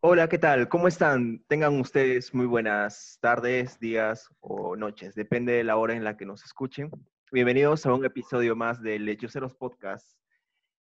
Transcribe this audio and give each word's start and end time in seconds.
Hola, 0.00 0.28
¿qué 0.28 0.38
tal? 0.38 0.68
¿Cómo 0.68 0.86
están? 0.86 1.44
Tengan 1.48 1.80
ustedes 1.80 2.32
muy 2.32 2.46
buenas 2.46 3.18
tardes, 3.20 3.80
días 3.80 4.28
o 4.38 4.76
noches, 4.76 5.16
depende 5.16 5.54
de 5.54 5.64
la 5.64 5.76
hora 5.76 5.96
en 5.96 6.04
la 6.04 6.16
que 6.16 6.24
nos 6.24 6.44
escuchen. 6.44 6.88
Bienvenidos 7.32 7.84
a 7.84 7.92
un 7.92 8.04
episodio 8.04 8.54
más 8.54 8.80
de 8.80 9.00
Lechoceros 9.00 9.56
Podcast. 9.56 10.16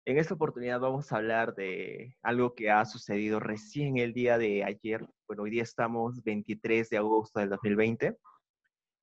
En 0.04 0.18
esta 0.18 0.34
oportunidad 0.34 0.80
vamos 0.80 1.10
a 1.10 1.16
hablar 1.16 1.54
de 1.54 2.14
algo 2.20 2.54
que 2.54 2.70
ha 2.70 2.84
sucedido 2.84 3.40
recién 3.40 3.96
el 3.96 4.12
día 4.12 4.36
de 4.36 4.64
ayer. 4.64 5.08
Bueno, 5.26 5.44
hoy 5.44 5.50
día 5.50 5.62
estamos 5.62 6.22
23 6.22 6.90
de 6.90 6.98
agosto 6.98 7.40
del 7.40 7.48
2020 7.48 8.18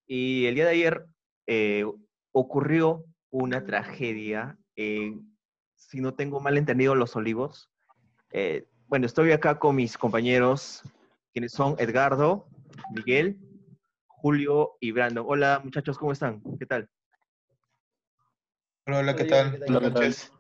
y 0.06 0.46
el 0.46 0.54
día 0.54 0.66
de 0.66 0.72
ayer 0.72 1.08
eh, 1.48 1.86
ocurrió 2.32 3.04
una 3.32 3.66
tragedia 3.66 4.60
en, 4.76 5.36
si 5.74 6.02
no 6.02 6.14
tengo 6.14 6.40
mal 6.40 6.56
entendido, 6.60 6.94
Los 6.94 7.16
Olivos. 7.16 7.72
Eh, 8.30 8.68
bueno, 8.94 9.08
estoy 9.08 9.32
acá 9.32 9.58
con 9.58 9.76
mis 9.76 9.98
compañeros, 9.98 10.84
quienes 11.32 11.52
son 11.52 11.76
Edgardo, 11.80 12.46
Miguel, 12.94 13.40
Julio 14.06 14.74
y 14.80 14.92
Brandon. 14.92 15.26
Hola 15.28 15.62
muchachos, 15.64 15.98
¿cómo 15.98 16.12
están? 16.12 16.44
¿Qué 16.60 16.68
tal? 16.68 16.88
Hola, 18.86 19.00
hola, 19.00 19.16
¿qué 19.16 19.26
tal? 19.26 19.58
Buenas 19.58 19.94
noches. 19.94 20.34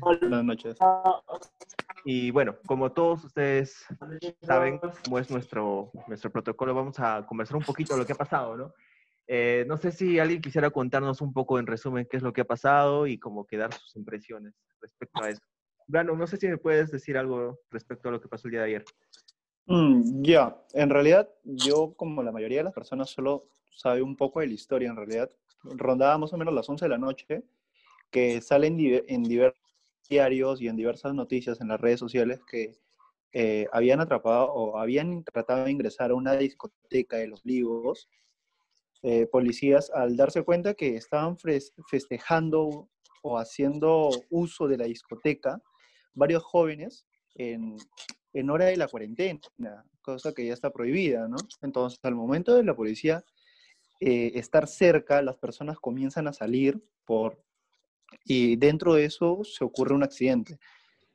Buenas 0.00 0.44
noches. 0.44 0.76
Y 2.04 2.30
bueno, 2.30 2.56
como 2.66 2.92
todos 2.92 3.24
ustedes 3.24 3.86
saben, 4.42 4.78
como 5.02 5.18
es 5.18 5.30
nuestro, 5.30 5.90
nuestro 6.08 6.30
protocolo, 6.30 6.74
vamos 6.74 7.00
a 7.00 7.24
conversar 7.24 7.56
un 7.56 7.64
poquito 7.64 7.94
de 7.94 8.00
lo 8.00 8.06
que 8.06 8.12
ha 8.12 8.16
pasado, 8.16 8.54
¿no? 8.58 8.74
Eh, 9.28 9.64
no 9.66 9.78
sé 9.78 9.92
si 9.92 10.18
alguien 10.18 10.42
quisiera 10.42 10.68
contarnos 10.68 11.22
un 11.22 11.32
poco 11.32 11.58
en 11.58 11.66
resumen 11.66 12.06
qué 12.10 12.18
es 12.18 12.22
lo 12.22 12.34
que 12.34 12.42
ha 12.42 12.46
pasado 12.46 13.06
y 13.06 13.18
cómo 13.18 13.46
quedar 13.46 13.72
sus 13.72 13.96
impresiones 13.96 14.52
respecto 14.78 15.24
a 15.24 15.30
eso. 15.30 15.40
Brandon, 15.86 16.18
no 16.18 16.26
sé 16.26 16.36
si 16.36 16.48
me 16.48 16.58
puedes 16.58 16.90
decir 16.90 17.16
algo 17.16 17.60
respecto 17.70 18.08
a 18.08 18.12
lo 18.12 18.20
que 18.20 18.28
pasó 18.28 18.48
el 18.48 18.52
día 18.52 18.60
de 18.60 18.66
ayer. 18.66 18.84
Mm, 19.66 20.22
ya, 20.22 20.56
en 20.74 20.90
realidad 20.90 21.28
yo 21.44 21.94
como 21.96 22.22
la 22.22 22.32
mayoría 22.32 22.58
de 22.58 22.64
las 22.64 22.74
personas 22.74 23.10
solo 23.10 23.50
sabe 23.70 24.02
un 24.02 24.16
poco 24.16 24.40
de 24.40 24.46
la 24.46 24.54
historia, 24.54 24.88
en 24.88 24.96
realidad 24.96 25.30
rondaba 25.62 26.18
más 26.18 26.32
o 26.32 26.36
menos 26.36 26.54
las 26.54 26.68
11 26.68 26.84
de 26.84 26.88
la 26.88 26.98
noche, 26.98 27.42
que 28.10 28.40
salen 28.40 28.76
en 28.80 29.22
diversos 29.24 29.60
diarios 30.08 30.62
y 30.62 30.68
en 30.68 30.76
diversas 30.76 31.14
noticias 31.14 31.60
en 31.60 31.68
las 31.68 31.80
redes 31.80 31.98
sociales 31.98 32.40
que 32.48 32.78
eh, 33.32 33.66
habían 33.72 34.00
atrapado 34.00 34.52
o 34.52 34.78
habían 34.78 35.24
tratado 35.24 35.64
de 35.64 35.72
ingresar 35.72 36.10
a 36.10 36.14
una 36.14 36.36
discoteca 36.36 37.16
de 37.16 37.26
los 37.26 37.44
Olivos, 37.44 38.08
eh, 39.02 39.26
policías 39.26 39.90
al 39.90 40.16
darse 40.16 40.42
cuenta 40.42 40.74
que 40.74 40.96
estaban 40.96 41.36
festejando 41.36 42.88
o 43.22 43.38
haciendo 43.38 44.10
uso 44.30 44.68
de 44.68 44.78
la 44.78 44.84
discoteca, 44.86 45.60
varios 46.16 46.42
jóvenes 46.42 47.06
en, 47.36 47.76
en 48.32 48.50
hora 48.50 48.64
de 48.64 48.76
la 48.76 48.88
cuarentena, 48.88 49.40
cosa 50.02 50.32
que 50.34 50.46
ya 50.46 50.52
está 50.52 50.70
prohibida, 50.70 51.28
¿no? 51.28 51.36
Entonces, 51.62 52.00
al 52.02 52.16
momento 52.16 52.54
de 52.54 52.64
la 52.64 52.74
policía 52.74 53.24
eh, 54.00 54.32
estar 54.34 54.66
cerca, 54.66 55.22
las 55.22 55.36
personas 55.36 55.78
comienzan 55.78 56.26
a 56.26 56.32
salir 56.32 56.82
por... 57.04 57.42
Y 58.24 58.56
dentro 58.56 58.94
de 58.94 59.04
eso 59.04 59.42
se 59.44 59.64
ocurre 59.64 59.94
un 59.94 60.02
accidente 60.02 60.58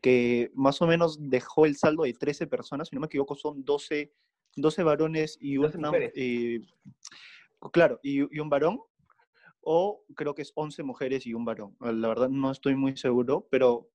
que 0.01 0.51
más 0.55 0.81
o 0.81 0.87
menos 0.87 1.17
dejó 1.29 1.65
el 1.65 1.77
saldo 1.77 2.03
de 2.03 2.13
13 2.13 2.47
personas, 2.47 2.89
si 2.89 2.95
no 2.95 3.01
me 3.01 3.05
equivoco, 3.05 3.35
son 3.35 3.63
12, 3.63 4.11
12 4.55 4.83
varones 4.83 5.37
y 5.39 5.57
una... 5.57 5.91
Eh, 6.15 6.59
claro, 7.71 7.99
y, 8.01 8.21
y, 8.35 8.39
un 8.39 8.49
varón, 8.49 8.79
o 9.61 10.03
creo 10.15 10.35
que 10.35 10.41
es 10.41 10.51
11 10.55 10.83
mujeres 10.83 11.25
y 11.25 11.33
un 11.33 11.45
varón. 11.45 11.75
La 11.79 12.07
verdad 12.07 12.29
no 12.29 12.51
estoy 12.51 12.75
muy 12.75 12.97
seguro, 12.97 13.47
pero 13.49 13.89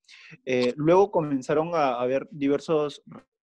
eh, 0.45 0.73
luego 0.77 1.11
comenzaron 1.11 1.75
a 1.75 2.01
haber 2.01 2.29
diversos 2.31 3.03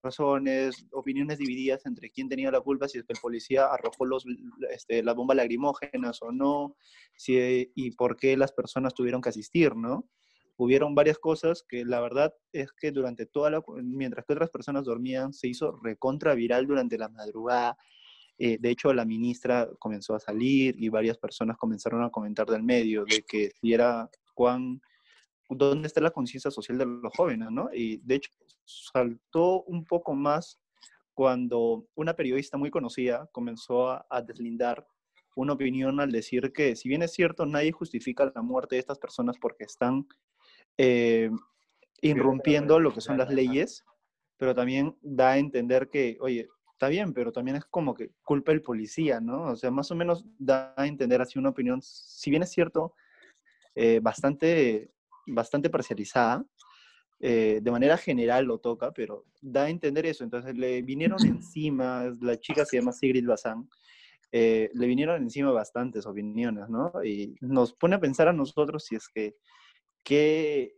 razones, 0.01 0.87
opiniones 0.91 1.37
divididas 1.37 1.85
entre 1.85 2.09
quién 2.09 2.29
tenía 2.29 2.51
la 2.51 2.61
culpa, 2.61 2.87
si 2.87 2.97
es 2.97 3.03
que 3.03 3.13
el 3.13 3.19
policía 3.19 3.65
arrojó 3.65 4.05
los, 4.05 4.25
este, 4.71 5.03
las 5.03 5.15
bombas 5.15 5.37
lacrimógenas 5.37 6.21
o 6.21 6.31
no, 6.31 6.75
si, 7.15 7.71
y 7.75 7.91
por 7.91 8.15
qué 8.15 8.37
las 8.37 8.51
personas 8.53 8.93
tuvieron 8.93 9.21
que 9.21 9.29
asistir, 9.29 9.75
¿no? 9.75 10.09
Hubieron 10.57 10.93
varias 10.93 11.17
cosas 11.19 11.63
que 11.67 11.85
la 11.85 12.01
verdad 12.01 12.33
es 12.51 12.71
que 12.73 12.91
durante 12.91 13.25
toda 13.25 13.49
la, 13.49 13.63
mientras 13.81 14.25
que 14.25 14.33
otras 14.33 14.49
personas 14.49 14.83
dormían, 14.83 15.31
se 15.31 15.47
hizo 15.47 15.79
recontra 15.81 16.33
viral 16.33 16.67
durante 16.67 16.97
la 16.97 17.07
madrugada. 17.07 17.77
Eh, 18.41 18.57
de 18.57 18.69
hecho, 18.69 18.93
la 18.93 19.03
ministra 19.03 19.69
comenzó 19.79 20.15
a 20.15 20.19
salir 20.19 20.81
y 20.81 20.87
varias 20.87 21.17
personas 21.17 21.57
comenzaron 21.57 22.01
a 22.03 22.09
comentar 22.09 22.47
del 22.47 22.63
medio 22.63 23.03
de 23.03 23.21
que 23.27 23.51
si 23.59 23.73
era 23.73 24.09
cuán 24.33 24.81
dónde 25.49 25.87
está 25.87 25.99
la 25.99 26.11
conciencia 26.11 26.49
social 26.49 26.77
de 26.77 26.85
los 26.85 27.13
jóvenes, 27.17 27.51
¿no? 27.51 27.69
Y 27.73 27.97
de 27.97 28.15
hecho 28.15 28.31
saltó 28.63 29.63
un 29.63 29.83
poco 29.83 30.13
más 30.13 30.59
cuando 31.13 31.85
una 31.95 32.13
periodista 32.13 32.57
muy 32.57 32.69
conocida 32.69 33.27
comenzó 33.33 33.89
a, 33.89 34.21
deslindar 34.21 34.87
una 35.35 35.53
opinión 35.53 35.99
al 35.99 36.11
decir 36.11 36.53
que, 36.53 36.77
si 36.77 36.87
bien 36.87 37.01
es 37.01 37.11
cierto, 37.11 37.45
nadie 37.45 37.73
justifica 37.73 38.31
la 38.33 38.41
muerte 38.41 38.75
de 38.75 38.79
estas 38.79 38.99
personas 38.99 39.37
porque 39.37 39.65
están 39.65 40.07
eh, 40.77 41.29
irrumpiendo 42.01 42.79
lo 42.79 42.93
que 42.93 43.01
son 43.01 43.17
las 43.17 43.33
leyes, 43.33 43.83
pero 44.37 44.55
también 44.55 44.97
da 45.01 45.31
a 45.31 45.37
entender 45.39 45.89
que, 45.89 46.17
oye, 46.21 46.47
está 46.79 46.87
bien, 46.87 47.13
pero 47.13 47.33
también 47.33 47.57
es 47.57 47.65
como 47.65 47.93
que 47.93 48.11
culpa 48.23 48.53
el 48.53 48.61
policía, 48.61 49.19
¿no? 49.19 49.51
O 49.51 49.55
sea, 49.57 49.69
más 49.69 49.91
o 49.91 49.95
menos 49.95 50.23
da 50.37 50.73
a 50.77 50.87
entender 50.87 51.21
así 51.21 51.37
una 51.37 51.49
opinión, 51.49 51.81
si 51.81 52.29
bien 52.29 52.43
es 52.43 52.51
cierto, 52.51 52.93
eh, 53.75 53.99
bastante 54.01 54.89
bastante 55.27 55.69
parcializada. 55.69 56.45
Eh, 57.19 57.59
de 57.61 57.71
manera 57.71 57.97
general 57.97 58.45
lo 58.45 58.59
toca, 58.59 58.93
pero 58.93 59.25
da 59.41 59.65
a 59.65 59.69
entender 59.69 60.05
eso. 60.05 60.23
Entonces 60.23 60.57
le 60.57 60.81
vinieron 60.81 61.19
encima, 61.27 62.15
la 62.21 62.39
chica 62.39 62.63
se 62.63 62.77
llama 62.77 62.93
Sigrid 62.93 63.27
Bazán, 63.27 63.69
eh, 64.31 64.69
le 64.73 64.87
vinieron 64.87 65.21
encima 65.21 65.51
bastantes 65.51 66.05
opiniones, 66.05 66.69
¿no? 66.69 66.93
Y 67.03 67.35
nos 67.41 67.73
pone 67.73 67.97
a 67.97 67.99
pensar 67.99 68.29
a 68.29 68.33
nosotros 68.33 68.85
si 68.85 68.95
es 68.95 69.09
que, 69.09 69.35
que 70.01 70.77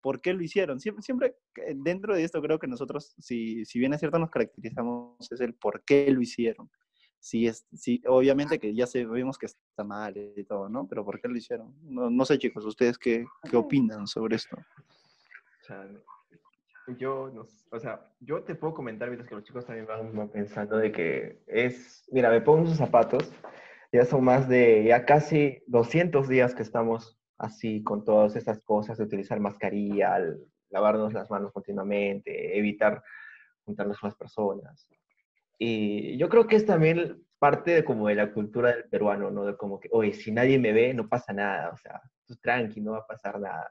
¿por 0.00 0.20
qué 0.20 0.32
lo 0.32 0.42
hicieron? 0.42 0.80
Siempre, 0.80 1.02
siempre 1.02 1.36
dentro 1.76 2.14
de 2.14 2.24
esto 2.24 2.40
creo 2.40 2.58
que 2.58 2.66
nosotros, 2.66 3.14
si, 3.18 3.64
si 3.64 3.78
bien 3.78 3.92
es 3.92 4.00
cierto, 4.00 4.18
nos 4.18 4.30
caracterizamos 4.30 5.30
es 5.30 5.40
el 5.40 5.54
por 5.54 5.82
qué 5.84 6.10
lo 6.10 6.20
hicieron 6.20 6.70
sí, 7.20 7.46
es, 7.46 7.66
sí, 7.74 8.02
obviamente 8.06 8.58
que 8.58 8.74
ya 8.74 8.86
sabemos 8.86 9.38
que 9.38 9.46
está 9.46 9.84
mal 9.84 10.16
y 10.16 10.44
todo, 10.44 10.68
¿no? 10.68 10.88
Pero 10.88 11.04
¿por 11.04 11.20
qué 11.20 11.28
lo 11.28 11.36
hicieron? 11.36 11.74
No, 11.82 12.10
no 12.10 12.24
sé, 12.24 12.38
chicos, 12.38 12.64
¿ustedes 12.64 12.98
qué, 12.98 13.24
qué 13.48 13.56
opinan 13.56 14.06
sobre 14.06 14.36
esto? 14.36 14.56
Yo, 16.98 17.30
no, 17.32 17.46
o 17.70 17.78
sea, 17.78 18.10
yo 18.18 18.42
te 18.42 18.56
puedo 18.56 18.74
comentar 18.74 19.08
mientras 19.08 19.28
que 19.28 19.36
los 19.36 19.44
chicos 19.44 19.64
también 19.64 19.86
van 19.86 20.28
pensando 20.30 20.76
de 20.76 20.90
que 20.90 21.44
es, 21.46 22.08
mira, 22.10 22.30
me 22.30 22.40
pongo 22.40 22.66
sus 22.66 22.78
zapatos, 22.78 23.30
ya 23.92 24.04
son 24.04 24.24
más 24.24 24.48
de, 24.48 24.84
ya 24.84 25.04
casi 25.04 25.62
200 25.68 26.26
días 26.26 26.54
que 26.54 26.62
estamos 26.62 27.19
así 27.40 27.82
con 27.82 28.04
todas 28.04 28.36
estas 28.36 28.60
cosas 28.60 28.98
de 28.98 29.04
utilizar 29.04 29.40
mascarilla, 29.40 30.18
lavarnos 30.68 31.12
las 31.12 31.30
manos 31.30 31.52
continuamente, 31.52 32.56
evitar 32.58 33.02
juntarnos 33.64 33.98
con 33.98 34.08
las 34.08 34.16
personas. 34.16 34.88
Y 35.58 36.16
yo 36.16 36.28
creo 36.28 36.46
que 36.46 36.56
es 36.56 36.66
también 36.66 37.22
parte 37.38 37.72
de 37.72 37.84
como 37.84 38.08
de 38.08 38.14
la 38.14 38.32
cultura 38.32 38.74
del 38.74 38.84
peruano, 38.84 39.30
¿no? 39.30 39.44
De 39.46 39.56
como 39.56 39.80
que, 39.80 39.88
oye, 39.92 40.12
si 40.12 40.30
nadie 40.30 40.58
me 40.58 40.72
ve, 40.72 40.94
no 40.94 41.08
pasa 41.08 41.32
nada, 41.32 41.70
o 41.70 41.76
sea, 41.76 42.00
tú 42.26 42.36
tranqui, 42.36 42.80
no 42.80 42.92
va 42.92 42.98
a 42.98 43.06
pasar 43.06 43.40
nada. 43.40 43.70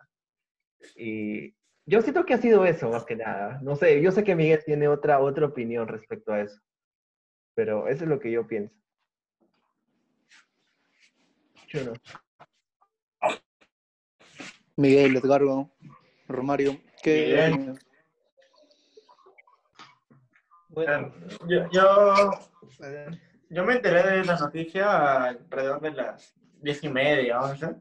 Y 0.95 1.53
yo 1.85 2.01
siento 2.01 2.25
que 2.25 2.33
ha 2.33 2.37
sido 2.37 2.65
eso, 2.65 2.89
más 2.89 3.05
que 3.05 3.15
nada. 3.15 3.59
No 3.61 3.75
sé, 3.75 4.01
yo 4.01 4.11
sé 4.11 4.23
que 4.23 4.35
Miguel 4.35 4.63
tiene 4.65 4.87
otra, 4.87 5.19
otra 5.19 5.45
opinión 5.45 5.87
respecto 5.87 6.33
a 6.33 6.41
eso, 6.41 6.59
pero 7.55 7.87
eso 7.87 8.03
es 8.03 8.09
lo 8.09 8.19
que 8.19 8.31
yo 8.31 8.47
pienso. 8.47 8.75
Yo 11.67 11.83
no. 11.85 11.93
Miguel, 14.79 15.17
Edgardo, 15.17 15.69
Romario, 16.29 16.79
¿qué? 17.03 17.75
Bueno, 20.69 21.13
yo, 21.49 21.69
yo, 21.69 22.31
yo, 23.49 23.65
me 23.65 23.73
enteré 23.73 24.19
de 24.19 24.23
la 24.23 24.37
noticia 24.37 25.25
alrededor 25.25 25.81
de 25.81 25.91
las 25.91 26.33
diez 26.61 26.81
y 26.81 26.87
media, 26.87 27.41
once, 27.41 27.75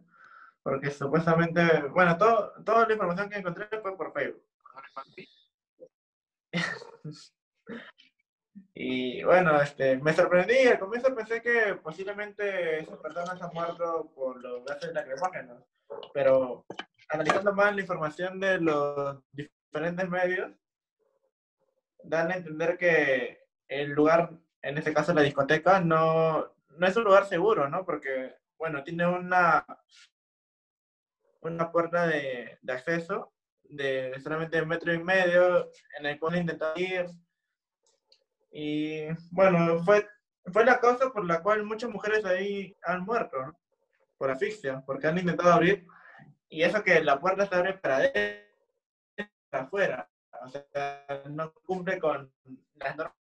porque 0.65 0.91
supuestamente, 0.91 1.83
bueno, 1.83 2.19
todo, 2.19 2.53
toda 2.65 2.89
la 2.89 2.95
información 2.95 3.31
que 3.31 3.39
encontré 3.39 3.69
fue 3.81 3.97
por 3.97 4.13
Facebook. 4.13 4.43
Y 8.81 9.25
bueno, 9.25 9.61
este, 9.61 9.97
me 9.97 10.13
sorprendí, 10.13 10.69
al 10.69 10.79
comienzo 10.79 11.13
pensé 11.13 11.43
que 11.43 11.75
posiblemente 11.83 12.79
esas 12.79 12.97
personas 12.99 13.43
han 13.43 13.53
muerto 13.53 14.09
por 14.15 14.41
los 14.41 14.65
gases 14.65 14.93
lacrimógenos, 14.93 15.65
pero 16.15 16.65
analizando 17.09 17.53
más 17.53 17.75
la 17.75 17.81
información 17.81 18.39
de 18.39 18.61
los 18.61 19.19
diferentes 19.33 20.09
medios, 20.09 20.53
dan 22.05 22.31
a 22.31 22.37
entender 22.37 22.79
que 22.79 23.49
el 23.67 23.91
lugar, 23.91 24.31
en 24.63 24.79
este 24.79 24.95
caso 24.95 25.13
la 25.13 25.23
discoteca, 25.23 25.81
no, 25.81 26.55
no 26.69 26.87
es 26.87 26.97
un 26.97 27.03
lugar 27.03 27.27
seguro, 27.27 27.69
¿no? 27.69 27.85
Porque, 27.85 28.37
bueno, 28.57 28.85
tiene 28.85 29.09
una, 29.09 29.67
una 31.41 31.73
puerta 31.73 32.07
de, 32.07 32.61
de 32.63 32.73
acceso 32.73 33.33
de 33.65 34.15
solamente 34.23 34.63
un 34.63 34.69
metro 34.69 34.95
y 34.95 35.03
medio 35.03 35.73
en 35.99 36.07
el 36.07 36.17
cual 36.21 36.37
intentar 36.37 36.79
ir. 36.79 37.07
Y 38.51 39.07
bueno, 39.31 39.83
fue, 39.85 40.07
fue 40.53 40.65
la 40.65 40.81
causa 40.81 41.11
por 41.11 41.25
la 41.25 41.43
cual 41.43 41.65
muchas 41.65 41.91
mujeres 41.91 42.25
ahí 42.25 42.77
han 42.83 43.05
muerto, 43.05 43.45
¿no? 43.45 43.59
por 44.19 44.31
asfixia, 44.31 44.83
porque 44.85 45.07
han 45.07 45.19
intentado 45.19 45.53
abrir 45.53 45.87
y 46.49 46.63
eso 46.63 46.83
que 46.83 47.01
la 47.01 47.21
puerta 47.21 47.47
se 47.47 47.55
abre 47.55 47.75
para 47.75 48.11
afuera, 49.53 50.11
o 50.43 50.49
sea, 50.49 51.23
no 51.27 51.53
cumple 51.65 51.99
con 51.99 52.33
las 52.75 52.97
normas 52.97 53.15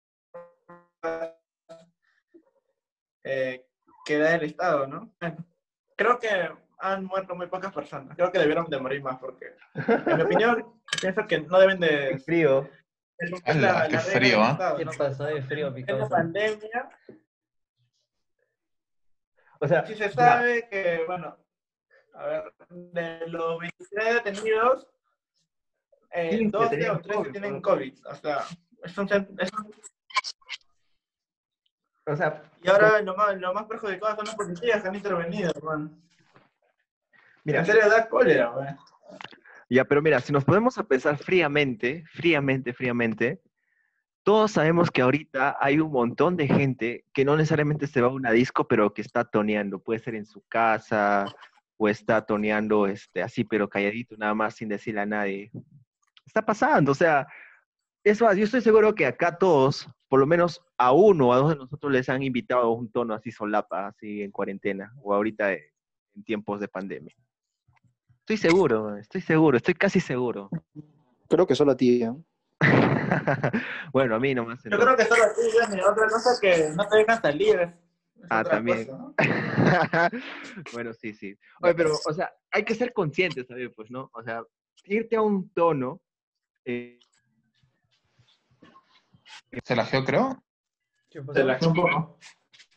eh, 3.24 3.66
que 4.04 4.18
da 4.18 4.34
el 4.34 4.44
Estado, 4.44 4.86
¿no? 4.86 5.12
Creo 5.96 6.18
que 6.18 6.28
han 6.78 7.04
muerto 7.04 7.34
muy 7.34 7.46
pocas 7.46 7.72
personas. 7.72 8.14
Creo 8.16 8.30
que 8.30 8.38
debieron 8.38 8.66
de 8.66 8.78
morir 8.78 9.02
más 9.02 9.18
porque, 9.18 9.54
en 9.74 10.16
mi 10.16 10.22
opinión, 10.22 10.82
pienso 11.00 11.26
que 11.26 11.40
no 11.40 11.58
deben 11.58 11.80
de... 11.80 12.18
Frío. 12.18 12.68
Es 13.18 13.30
Ala, 13.46 13.82
qué 13.82 13.96
regla 13.96 14.00
frío, 14.00 14.42
¿ah? 14.42 14.74
¿Qué 14.76 14.84
¿no? 14.84 14.92
pasó 14.92 15.24
de 15.24 15.42
frío, 15.42 15.70
mi 15.70 15.80
En 15.80 15.86
la 15.86 15.98
causa? 15.98 16.16
pandemia, 16.16 16.88
O 19.60 19.68
sea, 19.68 19.86
sí 19.86 19.94
se 19.94 20.10
sabe 20.10 20.68
que, 20.68 21.04
bueno, 21.06 21.36
a 22.14 22.26
ver, 22.26 22.52
de 22.68 23.26
los 23.28 23.58
23 23.60 24.14
detenidos, 24.24 24.86
eh, 26.10 26.30
15 26.30 26.56
12 26.56 26.70
tenían 26.70 26.96
o 26.96 27.00
13 27.00 27.14
COVID, 27.18 27.30
tienen. 27.30 27.62
COVID. 27.62 28.06
O 28.06 28.14
sea, 28.16 28.44
es 28.82 28.98
un, 28.98 29.08
es 29.38 29.52
un- 29.52 29.74
o 32.06 32.16
sea, 32.16 32.42
y 32.62 32.68
ahora 32.68 33.00
lo 33.00 33.16
más, 33.16 33.34
lo 33.40 33.54
más 33.54 33.64
perjudicado 33.64 34.16
son 34.16 34.26
los 34.26 34.34
policías 34.34 34.82
que 34.82 34.88
han 34.88 34.94
intervenido, 34.96 35.50
hermano. 35.56 35.90
mira, 37.44 37.60
En 37.60 37.66
serio, 37.66 37.88
da 37.88 38.06
cólera, 38.08 38.48
güey. 38.50 38.68
Ya, 39.74 39.84
pero 39.84 40.00
mira, 40.00 40.20
si 40.20 40.32
nos 40.32 40.44
podemos 40.44 40.78
a 40.78 40.84
pensar 40.84 41.18
fríamente, 41.18 42.04
fríamente, 42.12 42.72
fríamente, 42.72 43.42
todos 44.22 44.52
sabemos 44.52 44.88
que 44.88 45.02
ahorita 45.02 45.56
hay 45.58 45.80
un 45.80 45.90
montón 45.90 46.36
de 46.36 46.46
gente 46.46 47.04
que 47.12 47.24
no 47.24 47.36
necesariamente 47.36 47.88
se 47.88 48.00
va 48.00 48.06
a 48.06 48.12
una 48.12 48.30
disco, 48.30 48.68
pero 48.68 48.94
que 48.94 49.02
está 49.02 49.24
toneando. 49.24 49.80
Puede 49.80 49.98
ser 49.98 50.14
en 50.14 50.26
su 50.26 50.42
casa 50.42 51.26
o 51.76 51.88
está 51.88 52.24
toneando 52.24 52.86
este, 52.86 53.20
así, 53.20 53.42
pero 53.42 53.68
calladito, 53.68 54.16
nada 54.16 54.32
más 54.32 54.54
sin 54.54 54.68
decirle 54.68 55.00
a 55.00 55.06
nadie. 55.06 55.50
Está 56.24 56.46
pasando, 56.46 56.92
o 56.92 56.94
sea, 56.94 57.26
eso, 58.04 58.32
yo 58.32 58.44
estoy 58.44 58.60
seguro 58.60 58.94
que 58.94 59.06
acá 59.06 59.38
todos, 59.38 59.88
por 60.06 60.20
lo 60.20 60.26
menos 60.28 60.62
a 60.78 60.92
uno 60.92 61.30
o 61.30 61.32
a 61.32 61.38
dos 61.38 61.50
de 61.50 61.56
nosotros 61.56 61.90
les 61.90 62.08
han 62.08 62.22
invitado 62.22 62.62
a 62.62 62.72
un 62.72 62.92
tono 62.92 63.12
así 63.12 63.32
solapa, 63.32 63.88
así 63.88 64.22
en 64.22 64.30
cuarentena, 64.30 64.92
o 65.02 65.12
ahorita 65.12 65.52
en 65.52 66.22
tiempos 66.24 66.60
de 66.60 66.68
pandemia. 66.68 67.16
Estoy 68.24 68.38
seguro, 68.38 68.96
estoy 68.96 69.20
seguro, 69.20 69.58
estoy 69.58 69.74
casi 69.74 70.00
seguro. 70.00 70.48
Creo 71.28 71.46
que 71.46 71.54
solo 71.54 71.72
a 71.72 71.76
ti, 71.76 72.02
¿eh? 72.02 72.10
bueno, 73.92 74.14
a 74.14 74.18
mí 74.18 74.34
nomás. 74.34 74.62
Yo 74.64 74.70
creo 74.78 74.96
que 74.96 75.04
solo 75.04 75.24
así, 75.24 75.42
güey, 75.52 75.78
y 75.78 75.82
otra 75.82 76.08
cosa 76.08 76.30
que 76.40 76.70
no 76.74 76.88
te 76.88 76.96
dejan 76.96 77.20
salir. 77.20 77.56
es- 77.60 77.70
Ah, 78.30 78.42
también. 78.42 78.86
cosa, 78.86 78.96
¿no? 78.96 79.14
bueno, 80.72 80.94
sí, 80.94 81.12
sí. 81.12 81.36
Oye, 81.60 81.74
pero, 81.74 81.90
o 82.02 82.12
sea, 82.14 82.32
hay 82.50 82.64
que 82.64 82.74
ser 82.74 82.94
conscientes, 82.94 83.46
¿sabes? 83.46 83.70
Pues, 83.76 83.90
¿no? 83.90 84.08
O 84.14 84.22
sea, 84.22 84.42
irte 84.84 85.16
a 85.16 85.20
un 85.20 85.50
tono. 85.50 86.00
eh, 86.64 86.98
¿Se 89.62 89.76
la 89.76 89.84
geo, 89.84 90.02
creo? 90.02 90.42
¿Qué 91.10 91.20
pasó? 91.20 91.34
Te 91.34 91.44
la 91.44 91.58
un 91.60 91.74
poco. 91.74 92.18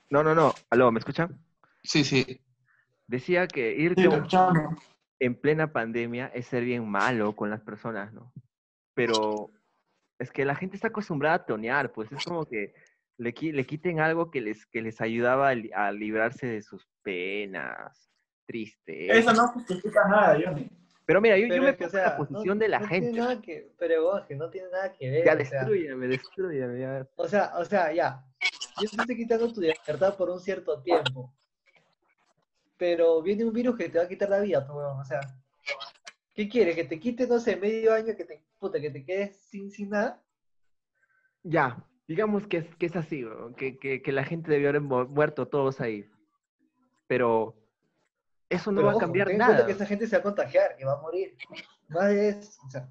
no, 0.09 0.23
no, 0.23 0.35
no. 0.35 0.53
Aló, 0.71 0.91
¿me 0.91 0.99
escuchan? 0.99 1.39
Sí, 1.83 2.03
sí. 2.03 2.41
Decía 3.07 3.47
que 3.47 3.73
irte 3.77 4.01
Sí, 4.01 4.07
a 4.07 4.09
un. 4.09 4.77
En 5.19 5.35
plena 5.39 5.71
pandemia 5.71 6.27
es 6.27 6.47
ser 6.47 6.63
bien 6.63 6.87
malo 6.87 7.35
con 7.35 7.49
las 7.49 7.61
personas, 7.61 8.13
¿no? 8.13 8.31
Pero 8.93 9.51
es 10.19 10.31
que 10.31 10.45
la 10.45 10.55
gente 10.55 10.75
está 10.75 10.89
acostumbrada 10.89 11.35
a 11.35 11.45
tonear, 11.45 11.91
pues 11.91 12.11
es 12.11 12.23
como 12.23 12.45
que 12.45 12.73
le, 13.17 13.33
le 13.39 13.65
quiten 13.65 13.99
algo 13.99 14.29
que 14.31 14.41
les, 14.41 14.65
que 14.67 14.81
les 14.81 15.01
ayudaba 15.01 15.49
a, 15.49 15.55
li- 15.55 15.71
a 15.73 15.91
librarse 15.91 16.47
de 16.47 16.61
sus 16.61 16.87
penas, 17.03 18.09
triste. 18.45 19.17
Eso 19.17 19.33
no 19.33 19.47
justifica 19.49 20.07
nada, 20.07 20.39
Johnny. 20.43 20.69
Pero 21.05 21.21
mira, 21.21 21.37
yo, 21.37 21.47
yo 21.47 21.49
Pero 21.49 21.63
me 21.63 21.69
es 21.71 21.77
que, 21.77 21.85
o 21.85 21.89
pongo 21.89 21.97
en 21.97 22.03
la 22.03 22.17
posición 22.17 22.57
no- 22.57 22.61
de 22.63 22.67
la 22.67 22.79
no 22.79 22.87
gente. 22.87 23.09
Tiene 23.11 23.19
nada 23.19 23.41
que, 23.41 23.73
pero 23.77 24.17
es 24.17 24.25
que 24.25 24.35
no 24.35 24.49
tiene 24.49 24.69
nada 24.69 24.93
que 24.93 25.09
ver. 25.09 25.25
Ya, 25.25 25.33
o 25.33 25.35
sea, 25.45 25.59
destruyame, 25.59 26.07
destruyame. 26.07 26.79
ya. 26.79 27.07
O 27.15 27.27
sea, 27.27 27.51
o 27.57 27.65
sea, 27.65 27.93
ya. 27.93 28.23
Yo 28.79 28.89
te 28.89 28.95
estoy 29.01 29.15
quitando 29.15 29.51
tu 29.53 29.61
libertad 29.61 30.15
por 30.17 30.29
un 30.29 30.39
cierto 30.39 30.81
tiempo. 30.81 31.33
Pero 32.77 33.21
viene 33.21 33.43
un 33.45 33.53
virus 33.53 33.75
que 33.77 33.89
te 33.89 33.97
va 33.97 34.05
a 34.05 34.07
quitar 34.07 34.29
la 34.29 34.39
vida, 34.39 34.65
pues, 34.65 34.77
weón. 34.77 34.99
O 34.99 35.03
sea, 35.05 35.19
¿qué 36.33 36.47
quieres? 36.47 36.75
¿Que 36.75 36.83
te 36.83 36.99
quite, 36.99 37.27
no 37.27 37.39
sé, 37.39 37.55
medio 37.55 37.93
año, 37.93 38.15
que 38.15 38.25
te, 38.25 38.43
puta, 38.59 38.79
que 38.79 38.91
te 38.91 39.03
quedes 39.03 39.35
sin, 39.37 39.71
sin 39.71 39.89
nada? 39.89 40.23
Ya, 41.43 41.83
digamos 42.07 42.45
que 42.47 42.57
es, 42.57 42.75
que 42.75 42.85
es 42.87 42.95
así, 42.95 43.25
que, 43.57 43.77
que, 43.77 44.01
que 44.01 44.11
la 44.11 44.23
gente 44.23 44.51
debió 44.51 44.69
haber 44.69 44.81
mu- 44.81 45.07
muerto 45.07 45.47
todos 45.47 45.81
ahí. 45.81 46.09
Pero 47.07 47.55
eso 48.49 48.71
no 48.71 48.77
Pero 48.77 48.85
va 48.87 48.91
a 48.91 48.95
ojo, 48.95 48.99
cambiar 49.05 49.27
ten 49.27 49.37
nada. 49.37 49.65
que 49.65 49.71
esa 49.71 49.85
gente 49.85 50.07
se 50.07 50.15
va 50.15 50.19
a 50.19 50.23
contagiar, 50.23 50.75
que 50.77 50.85
va 50.85 50.93
a 50.93 51.01
morir. 51.01 51.35
Más 51.87 52.11
eso, 52.11 52.61
o 52.65 52.69
sea. 52.69 52.89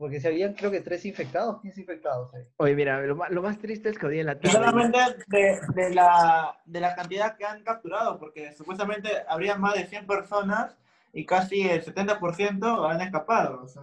Porque 0.00 0.18
si 0.18 0.26
habían, 0.28 0.54
creo 0.54 0.70
que 0.70 0.80
tres 0.80 1.04
infectados, 1.04 1.60
15 1.60 1.82
infectados. 1.82 2.32
eh. 2.32 2.48
Oye, 2.56 2.74
mira, 2.74 3.02
lo, 3.02 3.16
ma- 3.16 3.28
lo 3.28 3.42
más 3.42 3.58
triste 3.58 3.90
es 3.90 3.98
que 3.98 4.06
hoy 4.06 4.18
en 4.20 4.24
la 4.26 4.40
tarde... 4.40 4.50
solamente 4.50 4.98
de, 5.26 5.60
de, 5.74 5.90
la, 5.94 6.58
de 6.64 6.80
la 6.80 6.94
cantidad 6.94 7.36
que 7.36 7.44
han 7.44 7.62
capturado, 7.62 8.18
porque 8.18 8.54
supuestamente 8.54 9.10
habría 9.28 9.56
más 9.56 9.74
de 9.74 9.86
100 9.86 10.06
personas 10.06 10.74
y 11.12 11.26
casi 11.26 11.68
el 11.68 11.84
70% 11.84 12.90
han 12.90 13.02
escapado. 13.02 13.62
O 13.62 13.68
sea, 13.68 13.82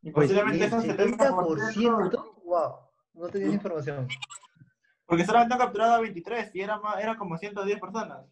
y 0.00 0.10
posiblemente 0.12 0.64
El 0.64 0.70
esos 0.72 0.82
70%, 0.82 1.18
70%, 1.18 2.34
wow, 2.44 2.76
no 3.12 3.28
tenía 3.28 3.48
información. 3.52 4.08
porque 5.04 5.26
solamente 5.26 5.52
han 5.52 5.60
capturado 5.60 5.92
a 5.92 6.00
23 6.00 6.54
y 6.54 6.62
era, 6.62 6.78
más, 6.78 6.98
era 7.02 7.18
como 7.18 7.36
110 7.36 7.78
personas. 7.78 8.24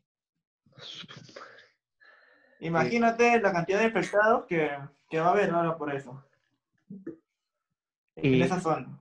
Imagínate 2.60 3.38
la 3.38 3.52
cantidad 3.52 3.80
de 3.80 3.84
infectados 3.88 4.46
que, 4.46 4.70
que 5.10 5.20
va 5.20 5.26
a 5.26 5.32
haber 5.32 5.50
ahora 5.50 5.76
por 5.76 5.94
eso. 5.94 6.22
En 8.16 8.34
Y, 8.34 8.42
esa 8.42 8.60
zona. 8.60 9.00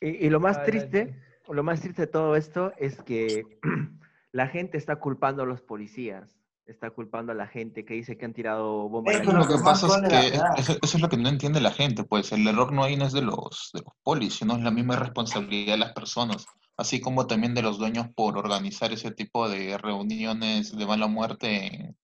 y- 0.00 0.26
y 0.26 0.30
lo 0.30 0.40
más 0.40 0.62
triste, 0.64 1.20
lo 1.48 1.62
más 1.62 1.80
triste 1.80 2.02
de 2.02 2.08
todo 2.08 2.36
esto 2.36 2.72
es 2.78 3.02
que 3.02 3.42
la 4.32 4.48
gente 4.48 4.78
está 4.78 4.96
culpando 4.96 5.42
a 5.42 5.46
los 5.46 5.60
policías. 5.62 6.38
Está 6.66 6.90
culpando 6.90 7.32
a 7.32 7.34
la 7.34 7.46
gente 7.46 7.84
que 7.84 7.92
dice 7.92 8.16
que 8.16 8.24
han 8.24 8.32
tirado 8.32 8.88
bombas. 8.88 9.16
Eso 9.16 9.32
Lo 9.32 9.40
lo 9.40 9.48
que 9.48 9.62
pasa 9.62 9.86
es 9.86 10.10
que 10.10 10.40
eso, 10.56 10.78
es 10.82 11.00
lo 11.00 11.10
que 11.10 11.18
no 11.18 11.28
entiende 11.28 11.60
la 11.60 11.72
gente, 11.72 12.04
pues 12.04 12.32
el 12.32 12.46
error 12.46 12.72
no 12.72 12.84
ahí 12.84 12.96
no 12.96 13.04
es 13.04 13.12
de 13.12 13.20
los, 13.20 13.70
de 13.74 13.80
los 13.80 13.92
polis, 14.02 14.34
sino 14.36 14.56
es 14.56 14.62
la 14.62 14.70
misma 14.70 14.96
responsabilidad 14.96 15.74
de 15.74 15.78
las 15.78 15.92
personas, 15.92 16.46
así 16.78 17.02
como 17.02 17.26
también 17.26 17.52
de 17.54 17.60
los 17.60 17.76
dueños 17.78 18.06
por 18.16 18.38
organizar 18.38 18.94
ese 18.94 19.10
tipo 19.10 19.46
de 19.46 19.76
reuniones 19.76 20.74
de 20.74 20.86
mala 20.86 21.06
muerte 21.06 21.94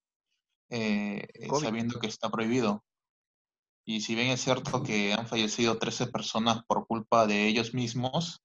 eh, 0.69 1.27
sabiendo 1.59 1.99
que 1.99 2.09
está 2.09 2.29
prohibido. 2.29 2.85
Y 3.91 4.03
si 4.03 4.15
bien 4.15 4.29
es 4.29 4.41
cierto 4.41 4.85
que 4.85 5.13
han 5.15 5.27
fallecido 5.27 5.77
13 5.77 6.07
personas 6.07 6.63
por 6.63 6.87
culpa 6.87 7.27
de 7.27 7.49
ellos 7.49 7.75
mismos, 7.75 8.41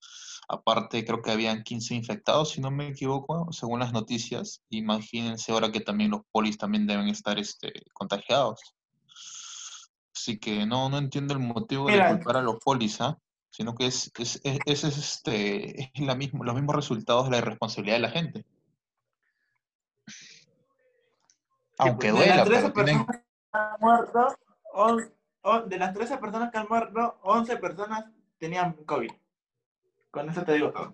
aparte 0.49 1.05
creo 1.05 1.21
que 1.21 1.29
habían 1.29 1.61
15 1.61 1.93
infectados, 1.93 2.49
si 2.49 2.61
no 2.61 2.71
me 2.71 2.87
equivoco, 2.87 3.51
según 3.51 3.79
las 3.81 3.93
noticias. 3.93 4.63
Imagínense 4.69 5.51
ahora 5.51 5.71
que 5.71 5.81
también 5.81 6.09
los 6.09 6.21
polis 6.31 6.57
también 6.57 6.87
deben 6.87 7.09
estar 7.09 7.37
este, 7.37 7.71
contagiados. 7.93 8.59
Así 10.15 10.39
que 10.39 10.65
no, 10.65 10.89
no 10.89 10.97
entiendo 10.97 11.35
el 11.35 11.39
motivo 11.41 11.85
Mira. 11.89 12.07
de 12.09 12.15
culpar 12.15 12.37
a 12.37 12.41
los 12.41 12.55
polis, 12.57 12.99
¿ah? 13.01 13.15
Sino 13.51 13.75
que 13.75 13.85
es, 13.85 14.11
es, 14.17 14.41
es, 14.43 14.59
es, 14.65 14.83
este, 14.97 15.91
es 15.93 15.99
la 15.99 16.15
mismo, 16.15 16.43
los 16.43 16.55
mismos 16.55 16.75
resultados 16.75 17.25
de 17.25 17.31
la 17.33 17.37
irresponsabilidad 17.37 17.97
de 17.97 18.01
la 18.01 18.09
gente. 18.09 18.45
Aunque 21.77 22.09
pues, 22.09 22.13
de 22.13 22.29
duela, 22.29 22.35
las 22.37 22.45
13 22.45 22.71
pero 22.71 22.85
tienen, 22.85 23.05
personas 23.05 24.09
on- 24.73 24.95
on- 24.99 25.14
de 25.67 25.77
las 25.77 25.93
13 25.93 26.17
personas 26.17 26.51
que 26.51 26.57
han 26.57 26.67
muerto, 26.67 27.19
11 27.21 27.57
personas 27.57 28.05
tenían 28.39 28.73
COVID. 28.85 29.11
Con 30.11 30.29
eso 30.29 30.43
te 30.43 30.53
digo 30.53 30.71
todo. 30.71 30.93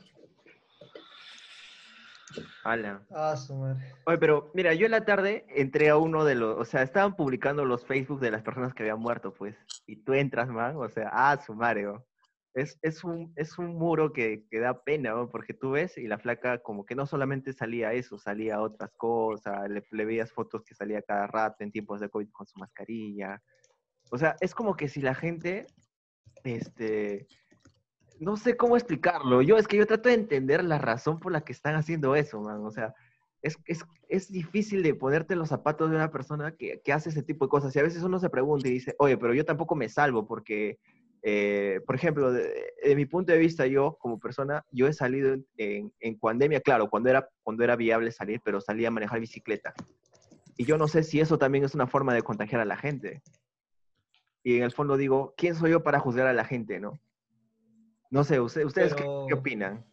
Ala. 2.63 3.01
Ah, 3.11 3.35
su 3.35 3.55
madre. 3.55 3.93
Oye, 4.05 4.17
pero 4.17 4.51
mira, 4.53 4.73
yo 4.73 4.85
en 4.85 4.91
la 4.91 5.05
tarde 5.05 5.45
entré 5.49 5.89
a 5.89 5.97
uno 5.97 6.23
de 6.23 6.35
los, 6.35 6.57
o 6.57 6.65
sea, 6.65 6.81
estaban 6.81 7.15
publicando 7.15 7.65
los 7.65 7.85
Facebook 7.85 8.19
de 8.19 8.31
las 8.31 8.41
personas 8.41 8.73
que 8.73 8.83
habían 8.83 8.99
muerto, 8.99 9.33
pues, 9.33 9.55
y 9.85 9.97
tú 9.97 10.13
entras, 10.13 10.49
man, 10.49 10.75
o 10.77 10.89
sea, 10.89 11.09
ah, 11.11 11.37
su 11.45 11.53
Mario. 11.53 12.05
Es, 12.53 12.77
es, 12.81 13.05
un, 13.05 13.31
es 13.37 13.57
un 13.57 13.77
muro 13.77 14.11
que, 14.11 14.45
que 14.49 14.59
da 14.59 14.83
pena, 14.83 15.11
¿no? 15.11 15.29
porque 15.29 15.53
tú 15.53 15.71
ves 15.71 15.97
y 15.97 16.07
la 16.07 16.19
flaca 16.19 16.57
como 16.57 16.85
que 16.85 16.95
no 16.95 17.05
solamente 17.05 17.53
salía 17.53 17.93
eso, 17.93 18.17
salía 18.17 18.59
otras 18.59 18.91
cosas, 18.97 19.69
le, 19.69 19.81
le 19.91 20.05
veías 20.05 20.33
fotos 20.33 20.61
que 20.63 20.75
salía 20.75 21.01
cada 21.01 21.27
rato 21.27 21.63
en 21.63 21.71
tiempos 21.71 22.01
de 22.01 22.09
COVID 22.09 22.29
con 22.31 22.45
su 22.45 22.59
mascarilla. 22.59 23.41
O 24.11 24.17
sea, 24.17 24.35
es 24.41 24.53
como 24.53 24.75
que 24.75 24.89
si 24.89 25.01
la 25.01 25.15
gente, 25.15 25.67
este, 26.43 27.27
no 28.19 28.35
sé 28.35 28.57
cómo 28.57 28.75
explicarlo. 28.75 29.41
Yo 29.41 29.57
es 29.57 29.67
que 29.67 29.77
yo 29.77 29.87
trato 29.87 30.09
de 30.09 30.15
entender 30.15 30.63
la 30.65 30.77
razón 30.77 31.19
por 31.19 31.31
la 31.31 31.41
que 31.41 31.53
están 31.53 31.75
haciendo 31.75 32.15
eso, 32.15 32.41
man. 32.41 32.65
O 32.65 32.71
sea, 32.71 32.93
es, 33.41 33.57
es, 33.65 33.85
es 34.09 34.29
difícil 34.29 34.83
de 34.83 34.93
ponerte 34.95 35.33
en 35.33 35.39
los 35.39 35.47
zapatos 35.47 35.89
de 35.89 35.95
una 35.95 36.11
persona 36.11 36.51
que, 36.57 36.81
que 36.83 36.91
hace 36.91 37.09
ese 37.09 37.23
tipo 37.23 37.45
de 37.45 37.49
cosas. 37.49 37.73
Y 37.73 37.79
a 37.79 37.83
veces 37.83 38.03
uno 38.03 38.19
se 38.19 38.29
pregunta 38.29 38.67
y 38.67 38.71
dice, 38.71 38.95
oye, 38.99 39.17
pero 39.17 39.33
yo 39.33 39.45
tampoco 39.45 39.75
me 39.75 39.87
salvo 39.87 40.27
porque, 40.27 40.77
eh, 41.23 41.79
por 41.87 41.95
ejemplo, 41.95 42.33
de, 42.33 42.53
mi 42.97 43.05
punto 43.05 43.31
de 43.31 43.39
vista, 43.39 43.65
yo 43.65 43.97
como 43.97 44.19
persona, 44.19 44.65
yo 44.71 44.87
he 44.87 44.93
salido 44.93 45.33
en, 45.33 45.45
en, 45.55 45.93
en 46.01 46.19
pandemia, 46.19 46.59
claro, 46.59 46.89
cuando 46.89 47.09
era, 47.09 47.29
cuando 47.43 47.63
era 47.63 47.77
viable 47.77 48.11
salir, 48.11 48.41
pero 48.43 48.59
salía 48.59 48.89
a 48.89 48.91
manejar 48.91 49.21
bicicleta. 49.21 49.73
Y 50.57 50.65
yo 50.65 50.77
no 50.77 50.89
sé 50.89 51.03
si 51.03 51.21
eso 51.21 51.37
también 51.37 51.63
es 51.63 51.73
una 51.75 51.87
forma 51.87 52.13
de 52.13 52.23
contagiar 52.23 52.59
a 52.59 52.65
la 52.65 52.75
gente. 52.75 53.21
Y 54.43 54.57
en 54.57 54.63
el 54.63 54.71
fondo 54.71 54.97
digo, 54.97 55.33
¿quién 55.37 55.55
soy 55.55 55.71
yo 55.71 55.83
para 55.83 55.99
juzgar 55.99 56.27
a 56.27 56.33
la 56.33 56.45
gente, 56.45 56.79
no? 56.79 56.99
No 58.09 58.23
sé, 58.23 58.39
usted- 58.39 58.65
¿ustedes 58.65 58.93
qué- 58.93 59.03
Pero- 59.03 59.25
qué, 59.27 59.33
opinan? 59.35 59.85